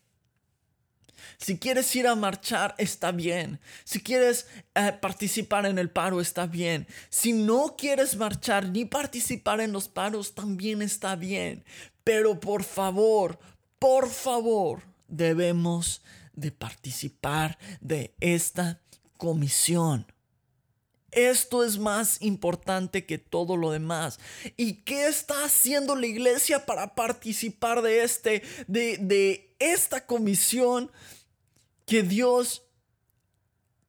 Si 1.36 1.58
quieres 1.58 1.94
ir 1.94 2.06
a 2.06 2.14
marchar, 2.14 2.74
está 2.78 3.12
bien. 3.12 3.60
Si 3.84 4.00
quieres 4.00 4.46
eh, 4.74 4.92
participar 5.00 5.66
en 5.66 5.78
el 5.78 5.90
paro, 5.90 6.20
está 6.20 6.46
bien. 6.46 6.86
Si 7.10 7.34
no 7.34 7.76
quieres 7.76 8.16
marchar 8.16 8.70
ni 8.70 8.86
participar 8.86 9.60
en 9.60 9.72
los 9.72 9.88
paros, 9.88 10.34
también 10.34 10.80
está 10.80 11.14
bien. 11.14 11.62
Pero 12.04 12.40
por 12.40 12.64
favor, 12.64 13.38
por 13.78 14.08
favor, 14.08 14.82
debemos 15.08 16.02
de 16.32 16.52
participar 16.52 17.58
de 17.80 18.14
esta 18.20 18.80
comisión. 19.20 20.06
Esto 21.10 21.62
es 21.62 21.78
más 21.78 22.22
importante 22.22 23.04
que 23.04 23.18
todo 23.18 23.56
lo 23.56 23.70
demás. 23.70 24.18
¿Y 24.56 24.82
qué 24.82 25.08
está 25.08 25.44
haciendo 25.44 25.94
la 25.94 26.06
iglesia 26.06 26.64
para 26.64 26.94
participar 26.94 27.82
de 27.82 28.02
este, 28.02 28.42
de, 28.66 28.96
de 28.96 29.54
esta 29.58 30.06
comisión 30.06 30.90
que 31.84 32.02
Dios 32.02 32.62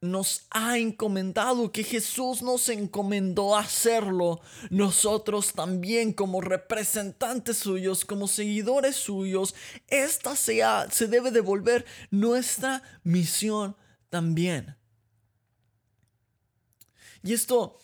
nos 0.02 0.48
ha 0.50 0.76
encomendado, 0.78 1.72
que 1.72 1.84
Jesús 1.84 2.42
nos 2.42 2.68
encomendó 2.68 3.56
hacerlo, 3.56 4.40
nosotros 4.68 5.54
también 5.54 6.12
como 6.12 6.42
representantes 6.42 7.56
suyos, 7.56 8.04
como 8.04 8.28
seguidores 8.28 8.96
suyos, 8.96 9.54
esta 9.88 10.36
sea, 10.36 10.90
se 10.90 11.06
debe 11.06 11.30
devolver 11.30 11.86
nuestra 12.10 12.82
misión 13.02 13.76
también. 14.10 14.76
Y 17.22 17.32
esto, 17.32 17.78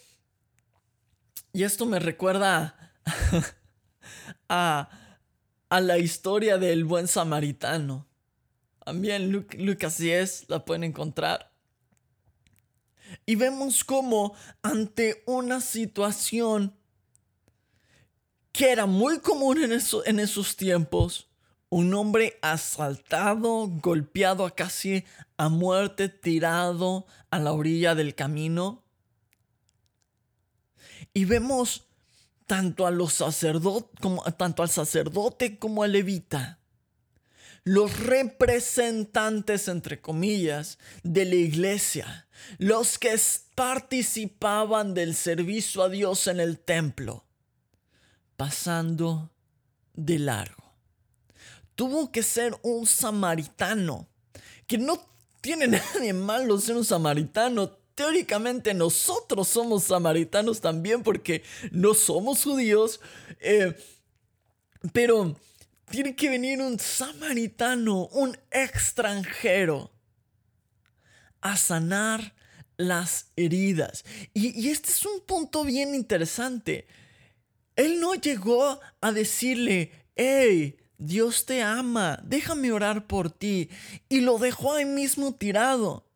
y 1.53 1.63
esto 1.63 1.87
me 1.87 1.99
recuerda 1.99 2.93
a, 4.49 4.89
a 5.69 5.81
la 5.81 5.99
historia 5.99 6.59
del 6.59 6.85
buen 6.85 7.09
samaritano. 7.09 8.07
También 8.85 9.31
Lucas 9.31 9.99
10 9.99 10.47
la 10.49 10.65
pueden 10.65 10.85
encontrar. 10.85 11.53
Y 13.27 13.37
vemos 13.37 13.85
cómo 13.85 14.35
ante 14.63 15.23
una 15.27 15.61
situación 15.61 16.75
que 18.53 18.73
era 18.73 18.87
muy 18.87 19.21
común 19.21 19.63
en, 19.63 19.73
en 20.07 20.19
esos 20.19 20.57
tiempos, 20.57 21.29
un 21.69 21.93
hombre 21.95 22.39
asaltado, 22.43 23.69
golpeado 23.69 24.45
a 24.47 24.55
casi 24.55 25.05
a 25.37 25.49
muerte, 25.49 26.09
tirado 26.09 27.07
a 27.31 27.39
la 27.39 27.53
orilla 27.53 27.95
del 27.95 28.15
camino. 28.15 28.85
Y 31.13 31.25
vemos 31.25 31.87
tanto 32.47 32.87
a 32.87 32.91
los 32.91 33.15
sacerdotes 33.15 33.91
como 34.01 34.23
tanto 34.33 34.63
al 34.63 34.71
sacerdote 34.71 35.59
como 35.59 35.83
al 35.83 35.93
levita 35.93 36.59
los 37.69 38.01
representantes, 38.01 39.69
entre 39.69 40.01
comillas, 40.01 40.79
de 41.03 41.27
la 41.27 41.35
iglesia, 41.35 42.27
los 42.57 42.99
que 42.99 43.15
participaban 43.55 44.95
del 44.95 45.15
servicio 45.15 45.83
a 45.83 45.91
Dios 45.91 46.29
en 46.29 46.41
el 46.41 46.59
templo, 46.59 47.27
pasando 48.39 49.31
de 49.93 50.19
largo. 50.19 50.73
Tuvo 51.75 52.11
que 52.11 52.23
ser 52.23 52.59
un 52.63 52.87
samaritano, 52.87 54.09
que 54.67 54.79
no 54.79 55.07
tiene 55.43 55.67
nadie 55.95 56.15
malo 56.15 56.59
ser 56.59 56.75
un 56.75 56.87
samaritano. 56.87 57.77
Teóricamente 57.99 58.75
nosotros 58.75 59.49
somos 59.49 59.83
samaritanos 59.83 60.61
también 60.61 61.03
porque 61.03 61.43
no 61.73 61.95
somos 61.95 62.45
judíos, 62.45 63.01
eh, 63.41 63.77
pero 64.93 65.35
tiene 65.91 66.15
que 66.15 66.31
venir 66.31 66.61
un 66.61 66.79
samaritano, 66.79 68.07
un 68.13 68.39
extranjero, 68.53 69.91
a 71.41 71.57
sanar 71.57 72.37
las 72.77 73.33
heridas. 73.35 74.05
Y, 74.33 74.69
este 74.69 74.91
es 74.91 75.05
un 75.05 75.21
punto 75.23 75.65
bien 75.65 75.97
interesante. 75.97 76.87
Él 77.75 77.99
no 77.99 78.15
llegó 78.15 78.79
a 79.01 79.11
decirle, 79.11 79.91
hey, 80.15 80.77
Dios 80.99 81.47
te 81.47 81.65
ama, 81.65 82.21
déjame 82.23 82.71
orar 82.71 83.09
por 83.09 83.29
ti. 83.29 83.71
Y 84.09 84.21
lo 84.21 84.39
dejó 84.39 84.75
ahí 84.75 84.85
mismo 84.85 85.35
tirado. 85.35 86.08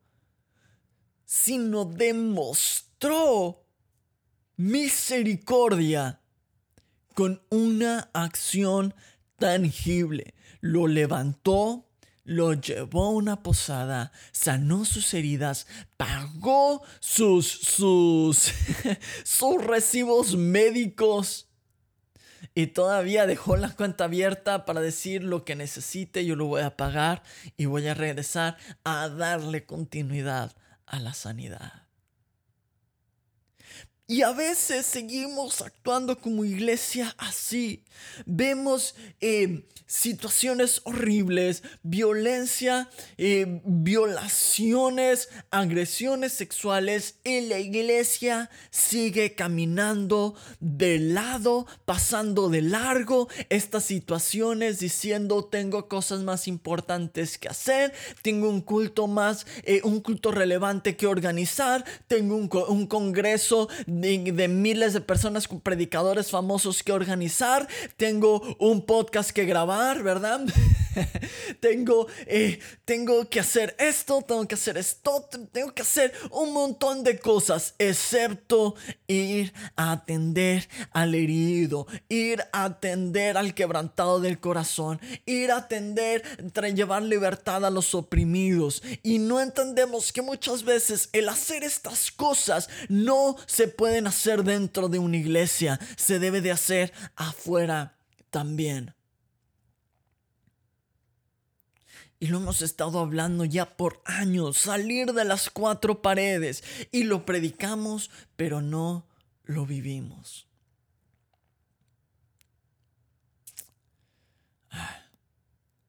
Sino 1.35 1.85
demostró 1.85 3.65
misericordia 4.55 6.21
con 7.15 7.41
una 7.49 8.11
acción 8.13 8.93
tangible. 9.39 10.35
Lo 10.61 10.85
levantó, 10.85 11.89
lo 12.23 12.53
llevó 12.53 13.05
a 13.05 13.09
una 13.09 13.41
posada, 13.41 14.11
sanó 14.31 14.85
sus 14.85 15.11
heridas, 15.15 15.65
pagó 15.97 16.83
sus, 16.99 17.47
sus, 17.47 18.51
sus 19.23 19.63
recibos 19.63 20.35
médicos 20.35 21.47
y 22.53 22.67
todavía 22.67 23.25
dejó 23.25 23.57
la 23.57 23.71
cuenta 23.71 24.03
abierta 24.03 24.65
para 24.65 24.81
decir 24.81 25.23
lo 25.23 25.45
que 25.45 25.55
necesite, 25.55 26.27
yo 26.27 26.35
lo 26.35 26.45
voy 26.45 26.61
a 26.61 26.77
pagar 26.77 27.23
y 27.57 27.65
voy 27.65 27.87
a 27.87 27.95
regresar 27.95 28.55
a 28.83 29.09
darle 29.09 29.65
continuidad 29.65 30.55
a 30.93 30.99
la 30.99 31.13
sanidad. 31.15 31.82
Y 34.05 34.21
a 34.21 34.33
veces 34.33 34.85
seguimos 34.85 35.61
actuando 35.61 36.19
como 36.19 36.43
iglesia 36.43 37.15
así. 37.17 37.85
Vemos 38.25 38.95
eh, 39.21 39.63
situaciones 39.85 40.81
horribles, 40.83 41.63
violencia, 41.83 42.89
eh, 43.17 43.61
violaciones, 43.63 45.29
agresiones 45.51 46.33
sexuales 46.33 47.19
y 47.23 47.41
la 47.41 47.59
iglesia 47.59 48.49
sigue 48.71 49.35
caminando 49.35 50.35
de 50.59 50.99
lado, 50.99 51.65
pasando 51.85 52.49
de 52.49 52.61
largo 52.61 53.29
estas 53.49 53.85
situaciones, 53.85 54.79
diciendo 54.79 55.45
tengo 55.45 55.87
cosas 55.87 56.23
más 56.23 56.47
importantes 56.49 57.37
que 57.37 57.47
hacer, 57.47 57.93
tengo 58.21 58.49
un 58.49 58.61
culto 58.61 59.07
más, 59.07 59.45
eh, 59.63 59.79
un 59.85 60.01
culto 60.01 60.31
relevante 60.31 60.97
que 60.97 61.07
organizar, 61.07 61.85
tengo 62.07 62.35
un, 62.35 62.49
un 62.67 62.87
congreso 62.87 63.69
de, 64.01 64.47
miles 64.47 64.93
de 64.93 65.01
personas 65.01 65.47
con 65.47 65.61
predicadores 65.61 66.31
famosos 66.31 66.83
que 66.83 66.91
organizar. 66.91 67.67
Tengo 67.97 68.41
un 68.59 68.85
podcast 68.85 69.31
que 69.31 69.45
grabar, 69.45 70.03
¿verdad? 70.03 70.41
tengo, 71.59 72.07
eh, 72.25 72.59
tengo 72.85 73.29
que 73.29 73.39
hacer 73.39 73.75
esto, 73.79 74.21
tengo 74.21 74.47
que 74.47 74.55
hacer 74.55 74.77
esto, 74.77 75.27
tengo 75.51 75.73
que 75.73 75.81
hacer 75.81 76.13
un 76.31 76.53
montón 76.53 77.03
de 77.03 77.19
cosas, 77.19 77.75
excepto 77.77 78.75
ir 79.07 79.53
a 79.75 79.91
atender 79.91 80.67
al 80.91 81.15
herido, 81.15 81.87
ir 82.09 82.43
a 82.51 82.65
atender 82.65 83.37
al 83.37 83.53
quebrantado 83.53 84.19
del 84.19 84.39
corazón, 84.39 84.99
ir 85.25 85.51
a 85.51 85.57
atender, 85.57 86.23
llevar 86.73 87.03
libertad 87.03 87.65
a 87.65 87.69
los 87.69 87.93
oprimidos. 87.95 88.83
Y 89.03 89.19
no 89.19 89.39
entendemos 89.39 90.11
que 90.11 90.21
muchas 90.21 90.63
veces 90.63 91.09
el 91.13 91.29
hacer 91.29 91.63
estas 91.63 92.11
cosas 92.11 92.69
no 92.89 93.35
se 93.45 93.67
pueden 93.67 94.07
hacer 94.07 94.43
dentro 94.43 94.89
de 94.89 94.99
una 94.99 95.17
iglesia, 95.17 95.79
se 95.95 96.19
debe 96.19 96.41
de 96.41 96.51
hacer 96.51 96.93
afuera 97.15 97.97
también. 98.29 98.93
Y 102.23 102.27
lo 102.27 102.37
hemos 102.37 102.61
estado 102.61 102.99
hablando 102.99 103.43
ya 103.43 103.75
por 103.75 104.01
años, 104.05 104.57
salir 104.57 105.11
de 105.11 105.25
las 105.25 105.49
cuatro 105.49 106.01
paredes. 106.01 106.63
Y 106.89 107.03
lo 107.03 107.25
predicamos, 107.25 108.09
pero 108.37 108.61
no 108.61 109.05
lo 109.43 109.65
vivimos. 109.65 110.47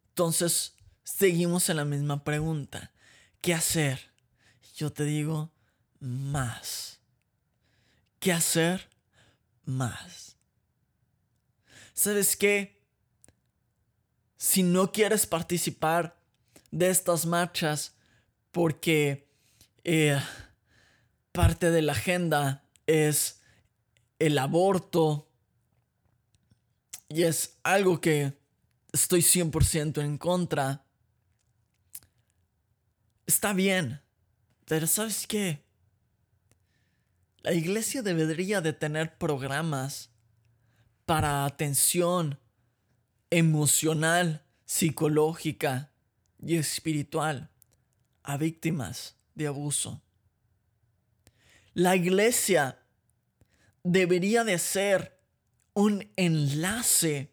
Entonces, 0.09 0.75
seguimos 1.05 1.69
en 1.69 1.77
la 1.77 1.85
misma 1.85 2.25
pregunta. 2.25 2.91
¿Qué 3.41 3.55
hacer? 3.55 4.11
Yo 4.75 4.93
te 4.93 5.05
digo, 5.05 5.53
más. 6.01 6.99
¿Qué 8.19 8.33
hacer? 8.33 8.91
Más. 9.67 10.37
¿Sabes 11.93 12.37
qué? 12.37 12.83
Si 14.37 14.65
no 14.65 14.91
quieres 14.91 15.29
participar 15.29 16.24
de 16.75 16.91
estas 16.91 17.25
marchas 17.25 17.95
porque 18.51 19.29
eh, 19.85 20.21
parte 21.31 21.71
de 21.71 21.83
la 21.83 21.93
agenda 21.93 22.65
es 22.87 23.41
el 24.19 24.37
aborto 24.39 25.31
y 27.09 27.23
es 27.23 27.59
algo 27.63 28.01
que 28.01 28.37
estoy 28.93 29.21
100% 29.21 30.03
en 30.03 30.19
contra. 30.19 30.85
Está 33.25 33.53
bien, 33.53 34.03
pero 34.65 34.89
¿sabes 34.89 35.29
qué? 35.29 35.65
La 37.43 37.53
iglesia 37.53 38.03
debería 38.03 38.61
de 38.61 38.73
tener 38.73 39.17
programas 39.17 40.11
para 41.05 41.45
atención 41.45 42.41
emocional, 43.31 44.45
psicológica, 44.65 45.94
y 46.47 46.57
espiritual 46.57 47.51
a 48.23 48.37
víctimas 48.37 49.17
de 49.35 49.47
abuso. 49.47 50.01
La 51.75 51.97
iglesia 51.97 52.79
debería 53.83 54.45
de 54.45 54.59
ser 54.59 55.19
un 55.75 56.09
enlace 56.17 57.33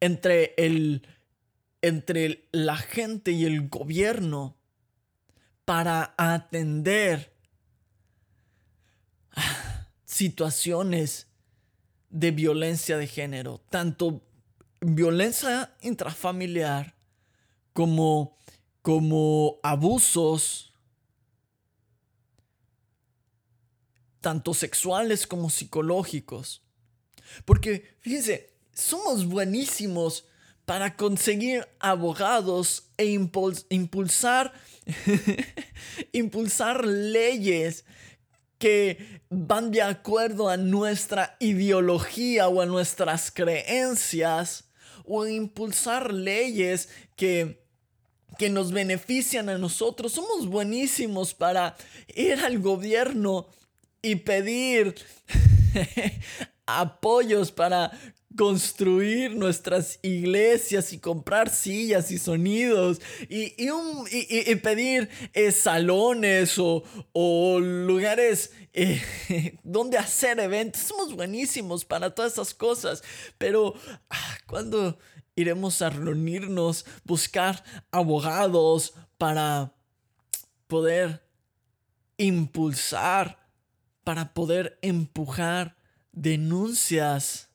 entre, 0.00 0.54
el, 0.56 1.06
entre 1.82 2.48
la 2.52 2.76
gente 2.76 3.32
y 3.32 3.44
el 3.44 3.68
gobierno 3.68 4.56
para 5.64 6.14
atender 6.16 7.32
situaciones 10.04 11.28
de 12.10 12.30
violencia 12.30 12.96
de 12.96 13.06
género, 13.06 13.60
tanto 13.70 14.22
violencia 14.80 15.74
intrafamiliar 15.82 16.97
como, 17.72 18.36
como 18.82 19.58
abusos, 19.62 20.72
tanto 24.20 24.54
sexuales 24.54 25.26
como 25.26 25.50
psicológicos. 25.50 26.62
Porque, 27.44 27.96
fíjense, 28.00 28.54
somos 28.72 29.26
buenísimos 29.26 30.24
para 30.64 30.96
conseguir 30.96 31.66
abogados 31.80 32.90
e 32.98 33.06
impulsar, 33.70 34.52
impulsar 36.12 36.84
leyes 36.84 37.84
que 38.58 39.22
van 39.30 39.70
de 39.70 39.82
acuerdo 39.82 40.48
a 40.48 40.56
nuestra 40.56 41.36
ideología 41.40 42.48
o 42.48 42.60
a 42.60 42.66
nuestras 42.66 43.30
creencias, 43.30 44.67
o 45.08 45.26
impulsar 45.26 46.12
leyes 46.12 46.88
que 47.16 47.58
que 48.38 48.48
nos 48.50 48.72
benefician 48.72 49.48
a 49.48 49.58
nosotros. 49.58 50.12
Somos 50.12 50.46
buenísimos 50.46 51.34
para 51.34 51.76
ir 52.14 52.38
al 52.40 52.60
gobierno 52.60 53.48
y 54.00 54.16
pedir 54.16 54.94
apoyos 56.66 57.50
para 57.50 57.90
construir 58.38 59.34
nuestras 59.34 59.98
iglesias 60.00 60.92
y 60.92 61.00
comprar 61.00 61.50
sillas 61.50 62.12
y 62.12 62.18
sonidos 62.18 63.00
y, 63.28 63.52
y, 63.58 64.54
pedir 64.62 65.08
eh, 65.32 65.50
salones 65.50 66.54
o, 66.56 67.58
lugares 67.58 68.52
eh, 68.74 69.02
donde 69.64 69.98
hacer 69.98 70.38
eventos. 70.38 70.82
Somos 70.82 71.16
buenísimos 71.16 71.84
para 71.84 72.14
todas 72.14 72.34
esas 72.34 72.54
cosas, 72.54 73.02
pero 73.38 73.74
ah, 74.08 74.38
cuando 74.46 74.96
iremos 75.34 75.82
a 75.82 75.90
reunirnos, 75.90 76.86
buscar 77.02 77.64
abogados 77.90 78.94
para 79.18 79.74
poder 80.68 81.26
impulsar, 82.18 83.36
para 84.04 84.32
poder 84.32 84.78
empujar 84.80 85.76
denuncias 86.12 87.47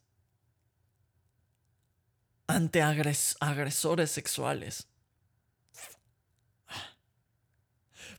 ante 2.47 2.81
agresores 2.81 4.11
sexuales. 4.11 4.87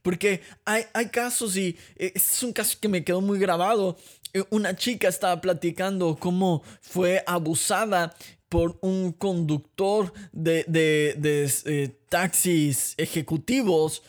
Porque 0.03 0.43
hay, 0.67 0.85
hay, 0.93 1.09
casos 1.09 1.57
y 1.57 1.79
eh, 1.97 2.13
es 2.15 2.43
un 2.43 2.53
caso 2.53 2.77
que 2.79 2.89
me 2.89 3.03
quedó 3.03 3.23
muy 3.23 3.39
grabado. 3.39 3.97
Eh, 4.35 4.45
una 4.51 4.77
chica 4.77 5.09
estaba 5.09 5.41
platicando 5.41 6.17
cómo 6.21 6.63
fue 6.83 7.25
abusada 7.27 8.15
por 8.51 8.79
un 8.83 9.13
conductor 9.13 10.13
de, 10.31 10.67
eh, 10.69 11.99
taxis 12.11 12.95
ejecutivos 12.99 14.03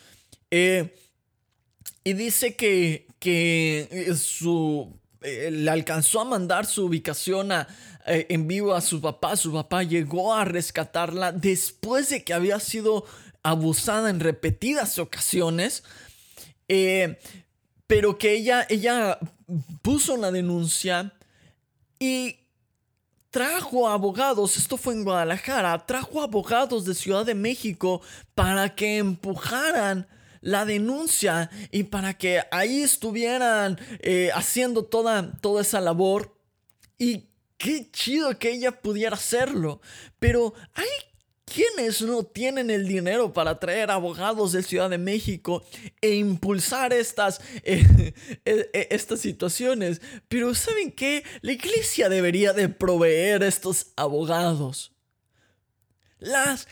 y 0.50 2.12
dice 2.12 2.54
que, 2.54 3.06
que 3.18 4.14
eh, 5.26 5.50
le 5.50 5.70
alcanzó 5.70 6.20
a 6.20 6.24
mandar 6.24 6.66
su 6.66 6.86
ubicación 6.86 7.50
en 8.06 8.46
vivo 8.46 8.74
a 8.74 8.80
su 8.80 9.00
papá. 9.00 9.36
Su 9.36 9.52
papá 9.52 9.82
llegó 9.82 10.32
a 10.32 10.44
rescatarla 10.44 11.32
después 11.32 12.08
de 12.08 12.22
que 12.22 12.32
había 12.32 12.60
sido 12.60 13.04
abusada 13.42 14.10
en 14.10 14.20
repetidas 14.20 14.98
ocasiones. 14.98 15.82
pero 17.86 18.18
que 18.18 18.32
ella, 18.32 18.66
ella 18.68 19.18
puso 19.82 20.14
una 20.14 20.30
denuncia 20.30 21.12
y 21.98 22.36
trajo 23.36 23.86
abogados, 23.88 24.56
esto 24.56 24.78
fue 24.78 24.94
en 24.94 25.04
Guadalajara, 25.04 25.84
trajo 25.84 26.22
abogados 26.22 26.86
de 26.86 26.94
Ciudad 26.94 27.26
de 27.26 27.34
México 27.34 28.00
para 28.34 28.74
que 28.74 28.96
empujaran 28.96 30.06
la 30.40 30.64
denuncia 30.64 31.50
y 31.70 31.84
para 31.84 32.16
que 32.18 32.42
ahí 32.50 32.82
estuvieran 32.82 33.78
eh, 34.00 34.30
haciendo 34.34 34.84
toda, 34.84 35.32
toda 35.40 35.62
esa 35.62 35.80
labor. 35.80 36.36
Y 36.98 37.24
qué 37.58 37.90
chido 37.90 38.38
que 38.38 38.52
ella 38.52 38.80
pudiera 38.80 39.16
hacerlo. 39.16 39.80
Pero 40.18 40.54
hay 40.74 40.88
quienes 41.46 42.02
no 42.02 42.24
tienen 42.24 42.70
el 42.70 42.86
dinero 42.86 43.32
para 43.32 43.58
traer 43.58 43.90
abogados 43.90 44.52
de 44.52 44.62
Ciudad 44.62 44.90
de 44.90 44.98
México 44.98 45.64
e 46.00 46.16
impulsar 46.16 46.92
estas, 46.92 47.40
eh, 47.62 48.12
eh, 48.44 48.88
estas 48.90 49.20
situaciones. 49.20 50.02
Pero 50.28 50.54
¿saben 50.54 50.92
qué? 50.92 51.24
La 51.42 51.52
iglesia 51.52 52.08
debería 52.08 52.52
de 52.52 52.68
proveer 52.68 53.42
estos 53.42 53.92
abogados. 53.96 54.92
Las, 56.18 56.66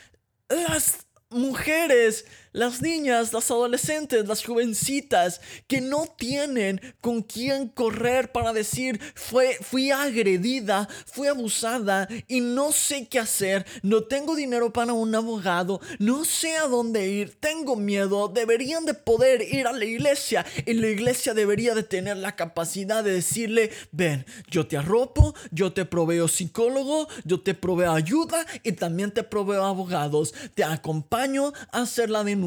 las 0.48 1.06
mujeres 1.30 2.26
las 2.54 2.80
niñas, 2.80 3.32
las 3.32 3.50
adolescentes, 3.50 4.28
las 4.28 4.44
jovencitas 4.44 5.40
que 5.66 5.80
no 5.80 6.06
tienen 6.06 6.80
con 7.00 7.22
quién 7.22 7.68
correr 7.68 8.30
para 8.30 8.52
decir 8.52 9.00
fue, 9.16 9.58
fui 9.60 9.90
agredida, 9.90 10.88
fui 11.04 11.26
abusada 11.26 12.08
y 12.28 12.40
no 12.40 12.70
sé 12.70 13.08
qué 13.08 13.18
hacer, 13.18 13.66
no 13.82 14.04
tengo 14.04 14.36
dinero 14.36 14.72
para 14.72 14.92
un 14.92 15.12
abogado, 15.16 15.80
no 15.98 16.24
sé 16.24 16.56
a 16.56 16.68
dónde 16.68 17.08
ir, 17.08 17.34
tengo 17.40 17.74
miedo, 17.74 18.28
deberían 18.28 18.84
de 18.84 18.94
poder 18.94 19.42
ir 19.42 19.66
a 19.66 19.72
la 19.72 19.84
iglesia 19.84 20.46
y 20.64 20.74
la 20.74 20.86
iglesia 20.86 21.34
debería 21.34 21.74
de 21.74 21.82
tener 21.82 22.18
la 22.18 22.36
capacidad 22.36 23.02
de 23.02 23.14
decirle, 23.14 23.72
ven, 23.90 24.24
yo 24.48 24.68
te 24.68 24.76
arropo, 24.76 25.34
yo 25.50 25.72
te 25.72 25.84
proveo 25.84 26.28
psicólogo, 26.28 27.08
yo 27.24 27.40
te 27.40 27.54
proveo 27.54 27.92
ayuda 27.92 28.46
y 28.62 28.72
también 28.72 29.10
te 29.10 29.24
proveo 29.24 29.64
abogados, 29.64 30.32
te 30.54 30.62
acompaño 30.62 31.52
a 31.72 31.82
hacer 31.82 32.10
la 32.10 32.22
denuncia 32.22 32.43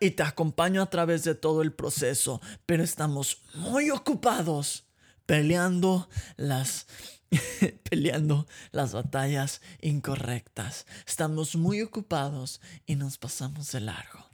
y 0.00 0.10
te 0.12 0.22
acompaño 0.22 0.82
a 0.82 0.90
través 0.90 1.24
de 1.24 1.34
todo 1.34 1.62
el 1.62 1.72
proceso, 1.72 2.40
pero 2.66 2.82
estamos 2.82 3.42
muy 3.54 3.90
ocupados 3.90 4.84
peleando 5.26 6.08
las 6.36 6.86
peleando 7.90 8.46
las 8.70 8.92
batallas 8.92 9.60
incorrectas. 9.80 10.86
Estamos 11.06 11.56
muy 11.56 11.82
ocupados 11.82 12.60
y 12.86 12.96
nos 12.96 13.18
pasamos 13.18 13.72
de 13.72 13.80
largo. 13.80 14.24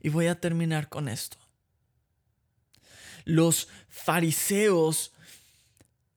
Y 0.00 0.08
voy 0.08 0.26
a 0.26 0.40
terminar 0.40 0.88
con 0.88 1.08
esto. 1.08 1.36
Los 3.24 3.68
fariseos 3.88 5.12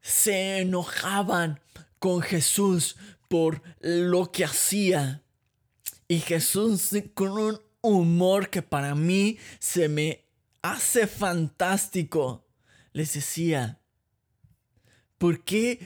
se 0.01 0.59
enojaban 0.59 1.59
con 1.99 2.21
Jesús 2.21 2.95
por 3.27 3.61
lo 3.79 4.31
que 4.31 4.45
hacía. 4.45 5.23
Y 6.11 6.19
Jesús 6.19 6.89
con 7.13 7.31
un 7.39 7.61
humor 7.79 8.49
que 8.49 8.61
para 8.61 8.95
mí 8.95 9.37
se 9.59 9.87
me 9.87 10.25
hace 10.61 11.07
fantástico, 11.07 12.45
les 12.91 13.13
decía, 13.13 13.79
¿por 15.17 15.41
qué 15.45 15.79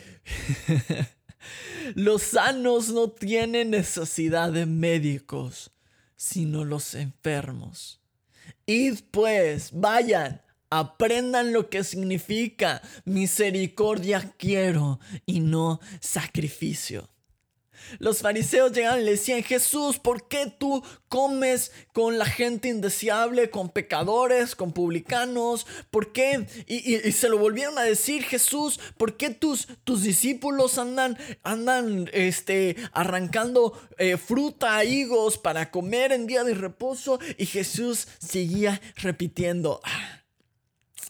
los 1.94 2.24
sanos 2.24 2.90
no 2.90 3.12
tienen 3.12 3.70
necesidad 3.70 4.52
de 4.52 4.66
médicos, 4.66 5.70
sino 6.16 6.66
los 6.66 6.96
enfermos? 6.96 8.02
Id 8.66 9.02
pues, 9.12 9.70
vayan, 9.74 10.42
aprendan 10.72 11.54
lo 11.54 11.70
que 11.70 11.84
significa 11.84 12.82
misericordia 13.04 14.34
quiero 14.40 15.00
y 15.28 15.42
no 15.42 15.80
sacrificio. 16.00 17.15
Los 18.00 18.20
fariseos 18.20 18.72
llegaban 18.72 19.02
y 19.02 19.06
le 19.06 19.12
decían, 19.12 19.44
Jesús, 19.44 20.00
¿por 20.00 20.28
qué 20.28 20.54
tú 20.58 20.84
comes 21.08 21.72
con 21.94 22.18
la 22.18 22.26
gente 22.26 22.68
indeseable, 22.68 23.50
con 23.50 23.70
pecadores, 23.70 24.56
con 24.56 24.74
publicanos? 24.74 25.66
¿Por 25.92 26.12
qué? 26.12 26.48
Y, 26.68 27.12
se 27.12 27.30
lo 27.30 27.38
volvieron 27.38 27.78
a 27.78 27.84
decir, 27.84 28.24
Jesús, 28.24 28.80
¿por 28.98 29.18
qué 29.18 29.30
tus, 29.30 29.68
tus 29.84 30.04
discípulos 30.04 30.78
andan, 30.78 31.18
andan 31.44 32.10
este, 32.14 32.76
arrancando 32.92 33.80
eh, 33.98 34.18
fruta, 34.18 34.84
higos 34.84 35.38
para 35.38 35.72
comer 35.72 36.12
en 36.12 36.28
día 36.28 36.44
de 36.44 36.54
reposo? 36.54 37.20
Y 37.38 37.46
Jesús 37.46 38.08
seguía 38.20 38.82
repitiendo, 38.98 39.82
ah, 39.84 40.24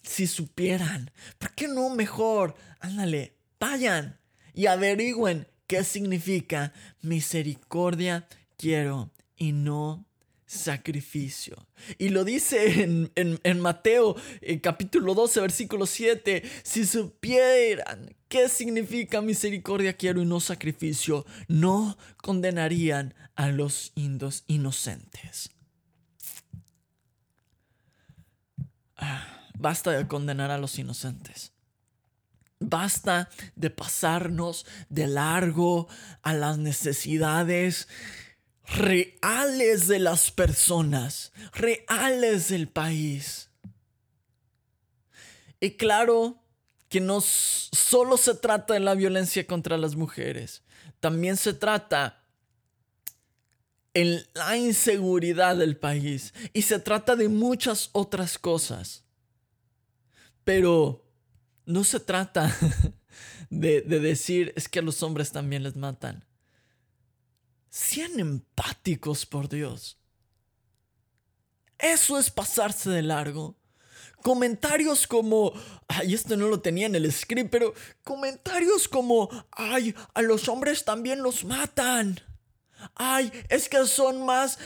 si 0.03 0.27
supieran, 0.27 1.11
¿por 1.37 1.53
qué 1.53 1.67
no 1.67 1.89
mejor? 1.89 2.55
Ándale, 2.79 3.37
vayan 3.59 4.19
y 4.53 4.67
averigüen 4.67 5.47
¿Qué 5.67 5.83
significa 5.83 6.73
misericordia 7.01 8.27
quiero 8.55 9.11
y 9.35 9.51
no 9.51 10.05
sacrificio? 10.45 11.67
Y 11.97 12.09
lo 12.09 12.23
dice 12.23 12.83
en, 12.83 13.61
Mateo 13.61 14.15
en 14.41 14.59
capítulo 14.59 15.15
12, 15.15 15.41
versículo 15.41 15.87
7. 15.87 16.43
Si 16.61 16.85
supieran 16.85 18.15
qué 18.27 18.47
significa 18.47 19.21
misericordia 19.21 19.93
quiero 19.93 20.21
y 20.21 20.25
no 20.25 20.39
sacrificio, 20.39 21.25
no 21.47 21.97
condenarían 22.17 23.15
a 23.35 23.47
los 23.47 23.91
indos 23.95 24.43
inocentes. 24.45 25.49
Ah, 28.97 29.49
basta 29.57 29.91
de 29.91 30.07
condenar 30.07 30.51
a 30.51 30.59
los 30.59 30.77
inocentes. 30.77 31.54
Basta 32.59 33.29
de 33.55 33.69
pasarnos 33.69 34.65
de 34.89 35.07
largo 35.07 35.87
a 36.21 36.33
las 36.33 36.57
necesidades 36.57 37.87
reales 38.67 39.87
de 39.87 39.99
las 39.99 40.31
personas, 40.31 41.31
reales 41.53 42.49
del 42.49 42.67
país. 42.67 43.49
Y 45.59 45.71
claro 45.71 46.41
que 46.89 47.01
no 47.01 47.21
solo 47.21 48.17
se 48.17 48.35
trata 48.35 48.73
de 48.73 48.79
la 48.79 48.95
violencia 48.95 49.45
contra 49.45 49.77
las 49.77 49.95
mujeres, 49.95 50.63
también 50.99 51.37
se 51.37 51.53
trata 51.53 52.23
en 53.93 54.25
la 54.33 54.57
inseguridad 54.57 55.55
del 55.55 55.77
país 55.77 56.33
y 56.53 56.63
se 56.63 56.79
trata 56.79 57.15
de 57.15 57.29
muchas 57.29 57.89
otras 57.93 58.37
cosas. 58.37 59.03
Pero 60.43 61.04
no 61.65 61.83
se 61.83 61.99
trata 61.99 62.55
de, 63.49 63.81
decir 63.81 64.53
es 64.55 64.69
que 64.69 64.79
a 64.79 64.83
los 64.83 65.01
hombres 65.03 65.31
también 65.31 65.63
les 65.63 65.75
matan. 65.75 66.25
Sean 67.69 68.19
empáticos 68.19 69.25
por 69.25 69.49
Dios. 69.49 69.97
Eso 71.77 72.17
es 72.17 72.29
pasarse 72.29 72.89
de 72.89 73.01
largo. 73.01 73.57
Comentarios 74.21 75.05
como, 75.05 75.53
ay, 75.87 76.13
esto 76.13 76.35
no 76.37 76.47
lo 76.47 76.61
tenía 76.61 76.87
en 76.87 76.95
el 76.95 77.11
script, 77.11 77.51
pero 77.51 77.73
comentarios 78.03 78.87
como, 78.87 79.29
ay, 79.51 79.93
a 80.13 80.21
los 80.21 80.47
hombres 80.47 80.85
también 80.85 81.21
los 81.21 81.43
matan. 81.43 82.19
Ay, 82.95 83.31
es 83.49 83.69
que 83.69 83.85
son 83.85 84.25
más, 84.25 84.57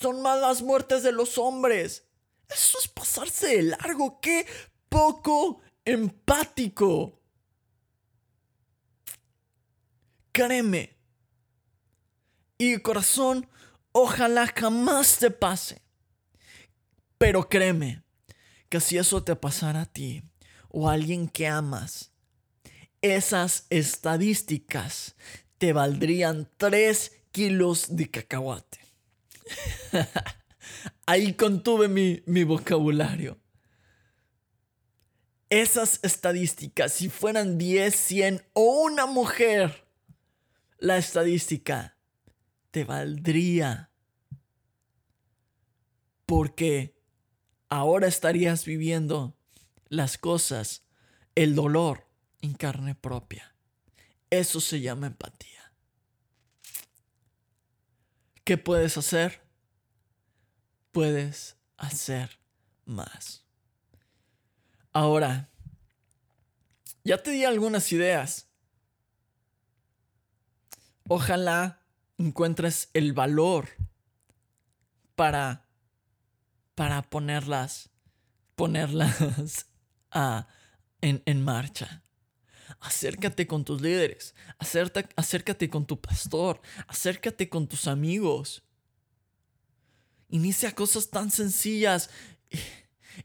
son 0.00 0.20
más 0.20 0.40
las 0.40 0.62
muertes 0.62 1.02
de 1.02 1.12
los 1.12 1.38
hombres. 1.38 2.04
Eso 2.48 2.78
es 2.80 2.88
pasarse 2.88 3.56
de 3.56 3.62
largo. 3.62 4.20
Qué 4.20 4.46
poco 4.88 5.60
empático. 5.84 7.20
Créeme. 10.32 10.96
Y 12.58 12.78
corazón, 12.78 13.48
ojalá 13.92 14.46
jamás 14.46 15.18
te 15.18 15.30
pase. 15.30 15.82
Pero 17.18 17.48
créeme 17.48 18.02
que 18.68 18.80
si 18.80 18.98
eso 18.98 19.22
te 19.22 19.36
pasara 19.36 19.82
a 19.82 19.86
ti 19.86 20.22
o 20.68 20.88
a 20.88 20.94
alguien 20.94 21.28
que 21.28 21.46
amas, 21.46 22.12
esas 23.00 23.66
estadísticas 23.68 25.16
te 25.58 25.72
valdrían 25.72 26.48
3 26.56 27.12
kilos 27.32 27.96
de 27.96 28.10
cacahuate. 28.10 28.78
Ahí 31.06 31.34
contuve 31.34 31.88
mi, 31.88 32.22
mi 32.26 32.44
vocabulario 32.44 33.42
esas 35.52 36.00
estadísticas, 36.02 36.94
si 36.94 37.10
fueran 37.10 37.58
10, 37.58 37.94
100 37.94 38.42
o 38.54 38.84
una 38.84 39.04
mujer, 39.04 39.86
la 40.78 40.96
estadística 40.96 41.98
te 42.70 42.84
valdría. 42.84 43.90
Porque 46.24 46.96
ahora 47.68 48.06
estarías 48.06 48.64
viviendo 48.64 49.36
las 49.90 50.16
cosas, 50.16 50.86
el 51.34 51.54
dolor 51.54 52.08
en 52.40 52.54
carne 52.54 52.94
propia. 52.94 53.54
Eso 54.30 54.58
se 54.58 54.80
llama 54.80 55.08
empatía. 55.08 55.74
¿Qué 58.42 58.56
puedes 58.56 58.96
hacer? 58.96 59.42
Puedes 60.92 61.58
hacer 61.76 62.40
más. 62.86 63.44
Ahora, 64.92 65.48
ya 67.04 67.22
te 67.22 67.30
di 67.30 67.44
algunas 67.44 67.90
ideas. 67.92 68.48
Ojalá 71.08 71.82
encuentres 72.18 72.90
el 72.92 73.12
valor 73.12 73.68
para, 75.14 75.66
para 76.74 77.02
ponerlas, 77.02 77.90
ponerlas 78.54 79.66
en, 81.00 81.22
en 81.24 81.44
marcha. 81.44 82.02
Acércate 82.80 83.46
con 83.46 83.64
tus 83.64 83.80
líderes, 83.80 84.34
acércate 84.58 85.70
con 85.70 85.86
tu 85.86 86.00
pastor, 86.00 86.60
acércate 86.88 87.48
con 87.48 87.68
tus 87.68 87.86
amigos. 87.86 88.62
Inicia 90.28 90.74
cosas 90.74 91.10
tan 91.10 91.30
sencillas. 91.30 92.10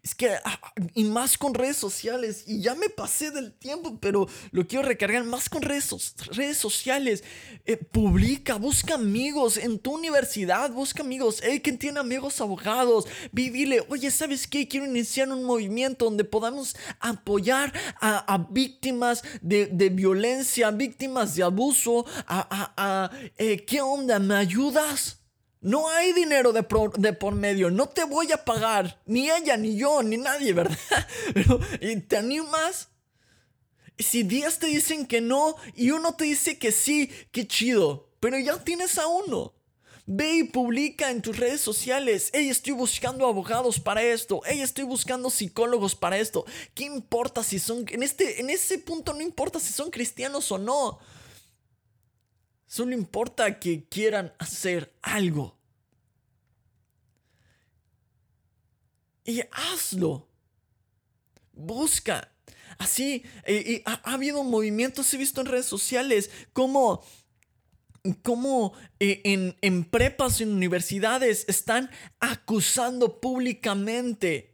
Es 0.03 0.15
que, 0.15 0.31
ah, 0.43 0.59
y 0.93 1.03
más 1.05 1.37
con 1.37 1.53
redes 1.53 1.77
sociales, 1.77 2.43
y 2.47 2.61
ya 2.61 2.75
me 2.75 2.89
pasé 2.89 3.31
del 3.31 3.53
tiempo, 3.53 3.97
pero 3.99 4.27
lo 4.51 4.67
quiero 4.67 4.87
recargar 4.87 5.23
más 5.23 5.49
con 5.49 5.61
redes, 5.61 6.13
redes 6.31 6.57
sociales. 6.57 7.23
Eh, 7.65 7.77
publica, 7.77 8.55
busca 8.55 8.95
amigos 8.95 9.57
en 9.57 9.79
tu 9.79 9.95
universidad, 9.95 10.71
busca 10.71 11.03
amigos. 11.03 11.41
Hey, 11.43 11.61
¿quién 11.61 11.77
tiene 11.77 11.99
amigos 11.99 12.41
abogados? 12.41 13.05
Vivile, 13.31 13.83
oye, 13.89 14.11
¿sabes 14.11 14.47
qué? 14.47 14.67
Quiero 14.67 14.85
iniciar 14.85 15.29
un 15.29 15.43
movimiento 15.43 16.05
donde 16.05 16.23
podamos 16.23 16.75
apoyar 16.99 17.73
a, 17.99 18.47
víctimas 18.49 19.23
de, 19.41 19.67
violencia, 19.89 20.71
víctimas 20.71 21.35
de 21.35 21.43
abuso. 21.43 22.05
A, 22.27 23.11
eh, 23.37 23.65
¿Qué 23.65 23.81
onda? 23.81 24.19
¿Me 24.19 24.35
ayudas? 24.35 25.16
No 25.61 25.89
hay 25.89 26.13
dinero 26.13 26.53
de, 26.53 26.63
por 26.63 27.35
medio, 27.35 27.71
no 27.71 27.89
te 27.89 28.03
voy 28.03 28.31
a 28.31 28.45
pagar, 28.45 29.01
ni 29.05 29.29
ella, 29.29 29.57
ni 29.57 29.75
yo, 29.75 30.03
ni 30.03 30.17
nadie, 30.17 30.53
¿verdad? 30.53 30.77
Pero, 31.33 31.59
¿y 31.81 31.95
¿te 32.01 32.17
animas? 32.17 32.89
Si 33.97 34.21
días 34.21 34.59
te 34.59 34.67
dicen 34.67 35.07
que 35.07 35.21
no 35.21 35.55
y 35.75 35.89
uno 35.89 36.15
te 36.15 36.25
dice 36.25 36.59
que 36.59 36.71
sí, 36.71 37.09
qué 37.31 37.47
chido, 37.47 38.11
pero 38.19 38.37
ya 38.37 38.63
tienes 38.63 38.99
a 38.99 39.07
uno. 39.07 39.55
Ve 40.05 40.35
y 40.35 40.43
publica 40.43 41.09
en 41.09 41.21
tus 41.21 41.35
redes 41.35 41.61
sociales, 41.61 42.29
hey, 42.31 42.47
estoy 42.47 42.73
buscando 42.73 43.25
abogados 43.25 43.79
para 43.79 44.03
esto, 44.03 44.41
hey, 44.45 44.61
estoy 44.61 44.83
buscando 44.83 45.31
psicólogos 45.31 45.95
para 45.95 46.17
esto. 46.19 46.45
¿Qué 46.75 46.85
importa 46.85 47.43
si 47.43 47.57
son, 47.57 47.85
en, 47.89 48.03
este, 48.03 48.39
en 48.39 48.51
ese 48.51 48.77
punto 48.77 49.13
no 49.13 49.21
importa 49.21 49.59
si 49.59 49.73
son 49.73 49.89
cristianos 49.89 50.51
o 50.51 50.59
no. 50.59 50.99
Solo 52.67 52.93
importa 52.93 53.59
que 53.59 53.85
quieran 53.85 54.33
hacer 54.37 54.93
algo. 55.01 55.57
Y 59.23 59.41
hazlo. 59.51 60.27
Busca. 61.53 62.29
Así, 62.77 63.23
ha, 63.85 64.13
habido 64.13 64.43
movimientos, 64.43 65.11
he 65.13 65.17
visto 65.17 65.39
en 65.41 65.47
redes 65.47 65.65
sociales, 65.65 66.29
como, 66.51 67.03
como 68.21 68.73
eh, 68.99 69.21
en, 69.23 69.55
en 69.61 69.85
prepas, 69.85 70.41
en 70.41 70.51
universidades, 70.51 71.45
están 71.47 71.89
acusando 72.19 73.19
públicamente 73.19 74.53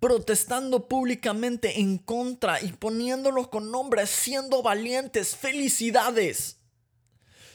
protestando 0.00 0.86
públicamente 0.86 1.80
en 1.80 1.96
contra 1.96 2.62
y 2.62 2.72
poniéndolo 2.72 3.48
con 3.48 3.70
nombres, 3.70 4.10
siendo 4.10 4.62
valientes. 4.62 5.34
Felicidades 5.34 6.58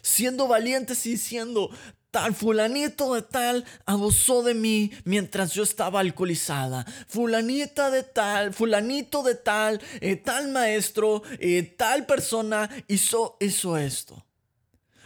siendo 0.01 0.47
valientes 0.47 1.05
y 1.05 1.11
diciendo, 1.11 1.69
tal 2.11 2.33
fulanito 2.33 3.13
de 3.13 3.21
tal 3.21 3.65
abusó 3.85 4.41
de 4.43 4.53
mí 4.53 4.91
mientras 5.03 5.53
yo 5.53 5.63
estaba 5.63 5.99
alcoholizada. 5.99 6.85
Fulanita 7.07 7.91
de 7.91 8.03
tal, 8.03 8.53
fulanito 8.53 9.23
de 9.23 9.35
tal, 9.35 9.81
eh, 10.01 10.15
tal 10.15 10.49
maestro, 10.49 11.21
eh, 11.39 11.63
tal 11.63 12.05
persona 12.05 12.69
hizo, 12.87 13.37
hizo 13.39 13.77
esto. 13.77 14.25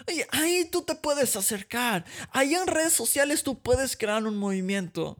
Oye, 0.07 0.27
ahí 0.31 0.65
tú 0.71 0.81
te 0.81 0.95
puedes 0.95 1.35
acercar. 1.35 2.05
Ahí 2.31 2.55
en 2.55 2.67
redes 2.67 2.93
sociales 2.93 3.43
tú 3.43 3.59
puedes 3.59 3.95
crear 3.95 4.25
un 4.25 4.37
movimiento 4.37 5.17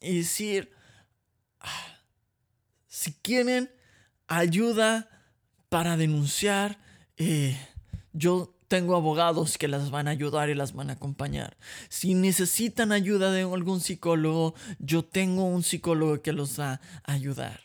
y 0.00 0.18
decir, 0.18 0.72
ah, 1.60 1.98
si 2.86 3.12
quieren 3.12 3.72
ayuda 4.28 5.08
para 5.68 5.96
denunciar, 5.96 6.78
eh, 7.16 7.58
yo 8.12 8.53
tengo 8.68 8.96
abogados 8.96 9.58
que 9.58 9.68
las 9.68 9.90
van 9.90 10.08
a 10.08 10.12
ayudar 10.12 10.48
y 10.48 10.54
las 10.54 10.72
van 10.72 10.90
a 10.90 10.94
acompañar. 10.94 11.56
Si 11.88 12.14
necesitan 12.14 12.92
ayuda 12.92 13.30
de 13.30 13.42
algún 13.42 13.80
psicólogo, 13.80 14.54
yo 14.78 15.04
tengo 15.04 15.44
un 15.44 15.62
psicólogo 15.62 16.22
que 16.22 16.32
los 16.32 16.58
va 16.58 16.80
a 17.04 17.12
ayudar. 17.12 17.60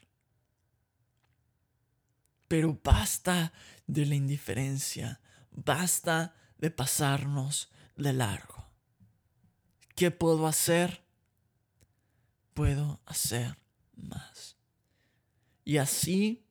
Pero 2.48 2.80
basta 2.84 3.54
de 3.88 4.06
la 4.06 4.16
indiferencia, 4.16 5.22
basta 5.52 6.36
de 6.58 6.72
pasarnos 6.72 7.72
de 7.96 8.14
largo. 8.14 8.66
¿Qué 9.96 10.12
puedo 10.12 10.48
hacer? 10.48 11.04
Puedo 12.54 13.00
hacer 13.06 13.58
más. 13.96 14.58
Y 15.64 15.78
así, 15.78 16.46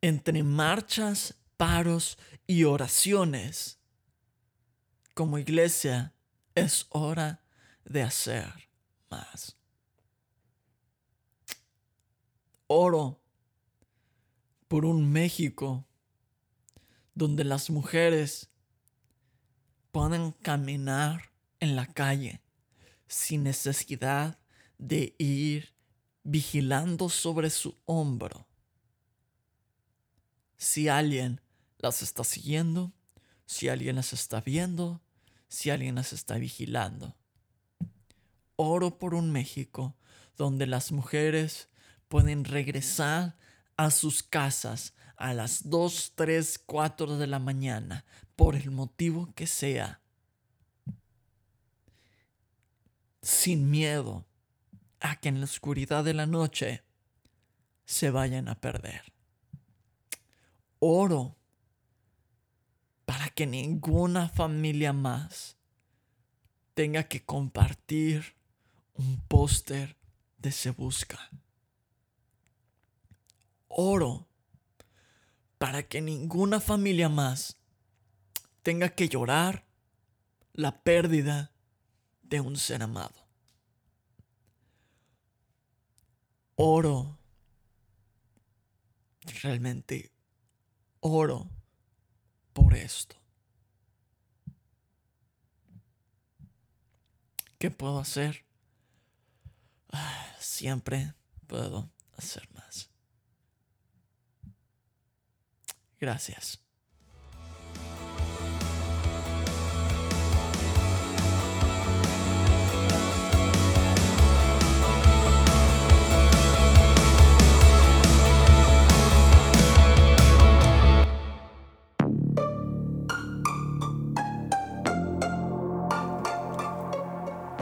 entre 0.00 0.42
marchas 0.42 1.39
paros 1.60 2.16
y 2.46 2.64
oraciones. 2.64 3.78
Como 5.12 5.36
iglesia 5.36 6.14
es 6.54 6.86
hora 6.88 7.44
de 7.84 8.00
hacer 8.00 8.50
más. 9.10 9.58
Oro 12.66 13.20
por 14.68 14.86
un 14.86 15.12
México 15.12 15.86
donde 17.14 17.44
las 17.44 17.68
mujeres 17.68 18.48
puedan 19.90 20.32
caminar 20.32 21.30
en 21.58 21.76
la 21.76 21.84
calle 21.84 22.40
sin 23.06 23.42
necesidad 23.42 24.38
de 24.78 25.14
ir 25.18 25.74
vigilando 26.22 27.10
sobre 27.10 27.50
su 27.50 27.76
hombro 27.84 28.46
si 30.56 30.88
alguien 30.88 31.40
las 31.80 32.02
está 32.02 32.24
siguiendo, 32.24 32.92
si 33.46 33.68
alguien 33.68 33.96
las 33.96 34.12
está 34.12 34.40
viendo, 34.40 35.00
si 35.48 35.70
alguien 35.70 35.96
las 35.96 36.12
está 36.12 36.36
vigilando. 36.36 37.16
Oro 38.56 38.98
por 38.98 39.14
un 39.14 39.32
México 39.32 39.96
donde 40.36 40.66
las 40.66 40.92
mujeres 40.92 41.68
pueden 42.08 42.44
regresar 42.44 43.36
a 43.76 43.90
sus 43.90 44.22
casas 44.22 44.94
a 45.16 45.34
las 45.34 45.68
2, 45.68 46.12
3, 46.14 46.60
4 46.66 47.18
de 47.18 47.26
la 47.26 47.38
mañana, 47.38 48.04
por 48.36 48.56
el 48.56 48.70
motivo 48.70 49.32
que 49.34 49.46
sea, 49.46 50.00
sin 53.20 53.70
miedo 53.70 54.26
a 54.98 55.20
que 55.20 55.28
en 55.28 55.40
la 55.40 55.44
oscuridad 55.44 56.04
de 56.04 56.14
la 56.14 56.26
noche 56.26 56.82
se 57.84 58.10
vayan 58.10 58.48
a 58.48 58.60
perder. 58.60 59.12
Oro 60.78 61.36
para 63.10 63.28
que 63.28 63.44
ninguna 63.44 64.28
familia 64.28 64.92
más 64.92 65.56
tenga 66.74 67.08
que 67.08 67.24
compartir 67.24 68.36
un 68.94 69.20
póster 69.26 69.96
de 70.38 70.52
Se 70.52 70.70
Busca. 70.70 71.18
Oro 73.66 74.28
para 75.58 75.88
que 75.88 76.00
ninguna 76.00 76.60
familia 76.60 77.08
más 77.08 77.56
tenga 78.62 78.90
que 78.90 79.08
llorar 79.08 79.64
la 80.52 80.80
pérdida 80.80 81.50
de 82.22 82.40
un 82.40 82.56
ser 82.56 82.80
amado. 82.80 83.26
Oro, 86.54 87.18
realmente 89.42 90.12
oro 91.00 91.50
por 92.52 92.74
esto. 92.74 93.16
¿Qué 97.58 97.70
puedo 97.70 97.98
hacer? 97.98 98.44
Ah, 99.92 100.34
siempre 100.38 101.14
puedo 101.46 101.90
hacer 102.16 102.48
más. 102.54 102.90
Gracias. 105.98 106.62